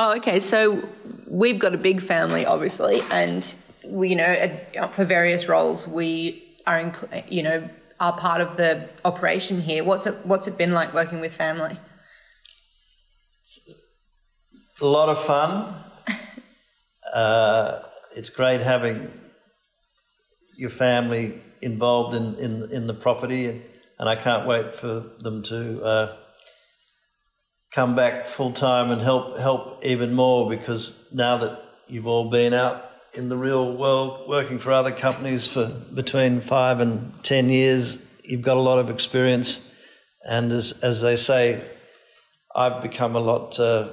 Oh, 0.00 0.12
okay. 0.18 0.38
So 0.38 0.88
we've 1.26 1.58
got 1.58 1.74
a 1.74 1.78
big 1.78 2.00
family, 2.00 2.46
obviously, 2.46 3.02
and 3.10 3.54
we, 3.84 4.10
you 4.10 4.16
know, 4.16 4.88
for 4.92 5.04
various 5.04 5.48
roles, 5.48 5.88
we 5.88 6.56
are, 6.68 6.78
in, 6.78 6.92
you 7.28 7.42
know, 7.42 7.68
are 7.98 8.16
part 8.16 8.40
of 8.40 8.56
the 8.56 8.88
operation 9.04 9.60
here. 9.60 9.82
What's 9.82 10.06
it 10.06 10.24
What's 10.24 10.46
it 10.46 10.56
been 10.56 10.70
like 10.70 10.94
working 10.94 11.18
with 11.18 11.34
family? 11.34 11.76
A 14.80 14.86
lot 14.86 15.08
of 15.08 15.18
fun. 15.18 15.74
uh, 17.14 17.80
it's 18.14 18.30
great 18.30 18.60
having 18.60 19.10
your 20.56 20.70
family 20.70 21.42
involved 21.60 22.14
in, 22.14 22.36
in, 22.36 22.70
in 22.72 22.86
the 22.86 22.94
property, 22.94 23.46
and, 23.46 23.62
and 23.98 24.08
I 24.08 24.14
can't 24.14 24.46
wait 24.46 24.76
for 24.76 25.10
them 25.18 25.42
to 25.44 25.82
uh, 25.82 26.16
come 27.72 27.94
back 27.94 28.26
full 28.26 28.52
time 28.52 28.90
and 28.90 29.00
help 29.00 29.38
help 29.38 29.84
even 29.84 30.14
more 30.14 30.48
because 30.48 31.08
now 31.12 31.36
that 31.38 31.62
you've 31.86 32.06
all 32.06 32.30
been 32.30 32.54
out 32.54 32.84
in 33.14 33.28
the 33.28 33.36
real 33.36 33.76
world 33.76 34.28
working 34.28 34.58
for 34.58 34.72
other 34.72 34.92
companies 34.92 35.46
for 35.46 35.66
between 35.94 36.40
five 36.40 36.80
and 36.80 37.12
ten 37.24 37.48
years, 37.48 37.98
you've 38.22 38.42
got 38.42 38.56
a 38.56 38.60
lot 38.60 38.78
of 38.78 38.90
experience, 38.90 39.60
and 40.24 40.52
as 40.52 40.72
as 40.82 41.00
they 41.00 41.16
say, 41.16 41.62
I've 42.54 42.82
become 42.82 43.14
a 43.14 43.20
lot 43.20 43.58
uh, 43.58 43.90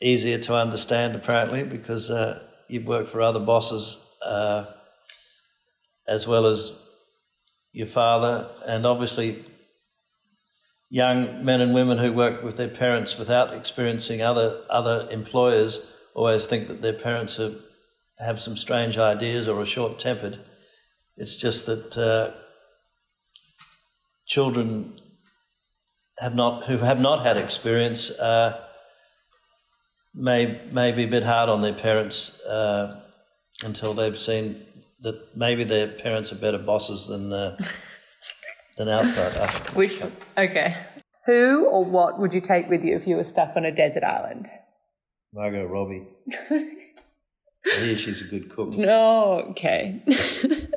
easier 0.00 0.38
to 0.38 0.54
understand 0.54 1.16
apparently 1.16 1.64
because 1.64 2.10
uh, 2.10 2.42
you've 2.68 2.86
worked 2.86 3.08
for 3.08 3.20
other 3.20 3.40
bosses 3.40 3.98
uh, 4.24 4.66
as 6.06 6.28
well 6.28 6.46
as 6.46 6.74
your 7.72 7.86
father, 7.86 8.48
and 8.66 8.86
obviously 8.86 9.44
young 10.88 11.44
men 11.44 11.60
and 11.60 11.74
women 11.74 11.98
who 11.98 12.12
work 12.12 12.42
with 12.42 12.56
their 12.56 12.68
parents 12.68 13.18
without 13.18 13.52
experiencing 13.52 14.22
other 14.22 14.64
other 14.70 15.08
employers 15.10 15.84
always 16.14 16.46
think 16.46 16.68
that 16.68 16.80
their 16.80 16.92
parents 16.94 17.38
are, 17.38 17.54
have 18.24 18.40
some 18.40 18.56
strange 18.56 18.96
ideas 18.96 19.48
or 19.48 19.60
are 19.60 19.66
short 19.66 19.98
tempered. 19.98 20.38
It's 21.16 21.36
just 21.36 21.66
that 21.66 21.96
uh, 21.96 22.36
children 24.26 24.94
have 26.18 26.34
not 26.34 26.64
who 26.64 26.78
have 26.78 27.00
not 27.00 27.24
had 27.24 27.36
experience 27.36 28.10
uh, 28.10 28.64
may 30.14 30.60
may 30.70 30.92
be 30.92 31.04
a 31.04 31.08
bit 31.08 31.24
hard 31.24 31.48
on 31.48 31.60
their 31.60 31.74
parents 31.74 32.44
uh, 32.46 33.02
until 33.62 33.92
they've 33.92 34.18
seen 34.18 34.64
that 35.00 35.36
maybe 35.36 35.64
their 35.64 35.88
parents 35.88 36.32
are 36.32 36.36
better 36.36 36.58
bosses 36.58 37.06
than 37.06 37.32
uh, 38.78 38.84
than 38.84 38.88
outside. 38.94 39.74
Which 39.74 40.02
okay. 40.36 40.76
Who 41.26 41.66
or 41.66 41.84
what 41.84 42.18
would 42.18 42.32
you 42.32 42.40
take 42.40 42.68
with 42.68 42.84
you 42.84 42.94
if 42.94 43.06
you 43.06 43.16
were 43.16 43.24
stuck 43.24 43.56
on 43.56 43.64
a 43.64 43.72
desert 43.72 44.04
island? 44.04 44.48
Margot 45.34 45.66
Robbie. 45.66 46.06
I 46.50 47.78
hear 47.80 47.96
she's 47.96 48.22
a 48.22 48.26
good 48.26 48.48
cook. 48.48 48.76
No, 48.76 49.40
okay. 49.50 50.02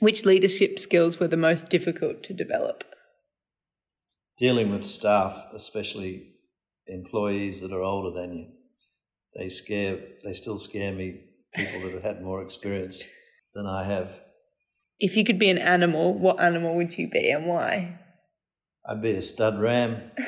Which 0.00 0.24
leadership 0.24 0.80
skills 0.80 1.20
were 1.20 1.28
the 1.28 1.36
most 1.36 1.68
difficult 1.68 2.24
to 2.24 2.34
develop? 2.34 2.82
Dealing 4.38 4.70
with 4.70 4.84
staff, 4.84 5.40
especially 5.54 6.32
employees 6.88 7.60
that 7.60 7.72
are 7.72 7.82
older 7.82 8.10
than 8.10 8.34
you, 8.34 8.46
they 9.36 9.48
scare. 9.48 10.00
They 10.24 10.32
still 10.32 10.58
scare 10.58 10.92
me. 10.92 11.20
People 11.54 11.82
that 11.82 11.92
have 11.92 12.02
had 12.02 12.22
more 12.22 12.42
experience 12.42 13.04
than 13.54 13.66
I 13.66 13.84
have. 13.84 14.20
If 14.98 15.16
you 15.16 15.24
could 15.24 15.38
be 15.38 15.50
an 15.50 15.58
animal, 15.58 16.14
what 16.18 16.40
animal 16.40 16.76
would 16.76 16.96
you 16.96 17.08
be 17.08 17.30
and 17.30 17.46
why? 17.46 17.98
I'd 18.86 19.02
be 19.02 19.12
a 19.12 19.22
stud 19.22 19.60
ram. 19.60 20.10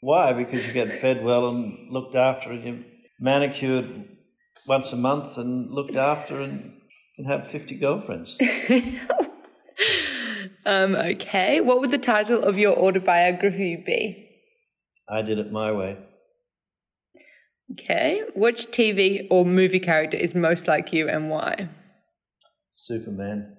Why? 0.00 0.32
Because 0.32 0.66
you 0.66 0.72
get 0.72 1.00
fed 1.00 1.24
well 1.24 1.48
and 1.48 1.92
looked 1.92 2.14
after, 2.14 2.52
and 2.52 2.64
you're 2.64 2.78
manicured 3.18 4.06
once 4.66 4.92
a 4.92 4.96
month 4.96 5.36
and 5.36 5.70
looked 5.72 5.96
after, 5.96 6.40
and 6.40 6.80
can 7.16 7.24
have 7.24 7.48
50 7.48 7.74
girlfriends. 7.76 8.36
um, 10.64 10.94
okay. 10.94 11.60
What 11.60 11.80
would 11.80 11.90
the 11.90 11.98
title 11.98 12.44
of 12.44 12.58
your 12.58 12.78
autobiography 12.78 13.82
be? 13.84 14.28
I 15.08 15.22
did 15.22 15.38
it 15.38 15.50
my 15.50 15.72
way. 15.72 15.98
Okay. 17.72 18.22
Which 18.36 18.70
TV 18.70 19.26
or 19.30 19.44
movie 19.44 19.80
character 19.80 20.16
is 20.16 20.34
most 20.34 20.68
like 20.68 20.92
you 20.92 21.08
and 21.08 21.28
why? 21.28 21.70
Superman. 22.78 23.56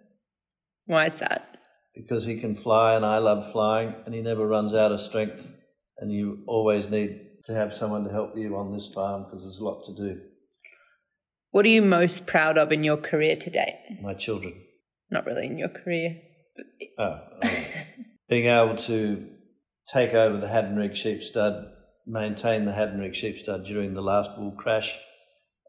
Why 0.85 1.07
is 1.07 1.15
that? 1.17 1.57
Because 1.93 2.23
he 2.23 2.39
can 2.39 2.55
fly 2.55 2.95
and 2.95 3.05
I 3.05 3.17
love 3.17 3.51
flying 3.51 3.93
and 4.05 4.15
he 4.15 4.21
never 4.21 4.47
runs 4.47 4.73
out 4.73 4.93
of 4.93 5.01
strength. 5.01 5.51
And 5.97 6.11
you 6.11 6.43
always 6.47 6.87
need 6.87 7.19
to 7.43 7.53
have 7.53 7.73
someone 7.73 8.05
to 8.05 8.11
help 8.11 8.37
you 8.37 8.55
on 8.55 8.71
this 8.71 8.87
farm 8.93 9.25
because 9.25 9.43
there's 9.43 9.59
a 9.59 9.65
lot 9.65 9.83
to 9.83 9.93
do. 9.93 10.21
What 11.51 11.65
are 11.65 11.69
you 11.69 11.81
most 11.81 12.27
proud 12.27 12.57
of 12.57 12.71
in 12.71 12.85
your 12.85 12.95
career 12.95 13.35
to 13.35 13.49
date? 13.49 13.99
My 14.01 14.13
children. 14.13 14.53
Not 15.11 15.25
really 15.25 15.47
in 15.47 15.57
your 15.57 15.69
career. 15.69 16.15
Oh, 16.97 17.19
oh. 17.43 17.63
being 18.29 18.45
able 18.45 18.75
to 18.75 19.27
take 19.91 20.13
over 20.13 20.37
the 20.37 20.47
Haddon 20.47 20.77
Rig 20.77 20.95
sheep 20.95 21.23
stud, 21.23 21.65
maintain 22.07 22.63
the 22.63 22.73
Haddon 22.73 22.99
Rig 22.99 23.15
sheep 23.15 23.37
stud 23.37 23.65
during 23.65 23.93
the 23.93 24.01
last 24.01 24.31
wool 24.37 24.51
crash, 24.51 24.97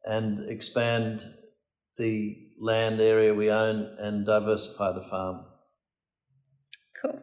and 0.04 0.48
expand 0.48 1.24
the 1.96 2.49
land 2.60 3.00
area 3.00 3.34
we 3.34 3.50
own 3.50 3.96
and 3.98 4.24
diversify 4.26 4.92
the 4.92 5.00
farm. 5.00 5.44
Cool. 7.00 7.20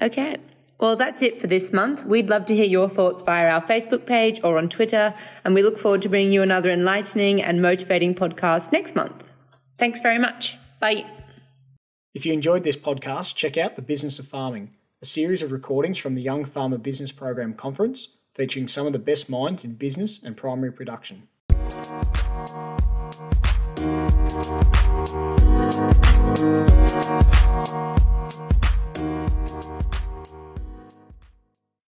Okay. 0.00 0.36
Well, 0.78 0.94
that's 0.94 1.22
it 1.22 1.40
for 1.40 1.46
this 1.46 1.72
month. 1.72 2.04
We'd 2.04 2.30
love 2.30 2.44
to 2.46 2.54
hear 2.54 2.66
your 2.66 2.88
thoughts 2.88 3.22
via 3.22 3.48
our 3.48 3.62
Facebook 3.62 4.06
page 4.06 4.40
or 4.44 4.58
on 4.58 4.68
Twitter, 4.68 5.14
and 5.44 5.54
we 5.54 5.62
look 5.62 5.78
forward 5.78 6.02
to 6.02 6.08
bringing 6.08 6.32
you 6.32 6.42
another 6.42 6.70
enlightening 6.70 7.42
and 7.42 7.62
motivating 7.62 8.14
podcast 8.14 8.72
next 8.72 8.94
month. 8.94 9.30
Thanks 9.78 10.00
very 10.00 10.18
much. 10.18 10.56
Bye. 10.80 11.06
If 12.14 12.24
you 12.24 12.32
enjoyed 12.32 12.62
this 12.62 12.76
podcast, 12.76 13.34
check 13.34 13.56
out 13.56 13.76
The 13.76 13.82
Business 13.82 14.18
of 14.18 14.28
Farming, 14.28 14.70
a 15.02 15.06
series 15.06 15.42
of 15.42 15.50
recordings 15.50 15.98
from 15.98 16.14
the 16.14 16.22
Young 16.22 16.44
Farmer 16.44 16.78
Business 16.78 17.10
Program 17.10 17.54
Conference 17.54 18.08
featuring 18.34 18.68
some 18.68 18.86
of 18.86 18.92
the 18.92 18.98
best 18.98 19.30
minds 19.30 19.64
in 19.64 19.74
business 19.74 20.22
and 20.22 20.36
primary 20.36 20.70
production. 20.70 21.28
Thank 24.36 24.80
you. 27.20 27.35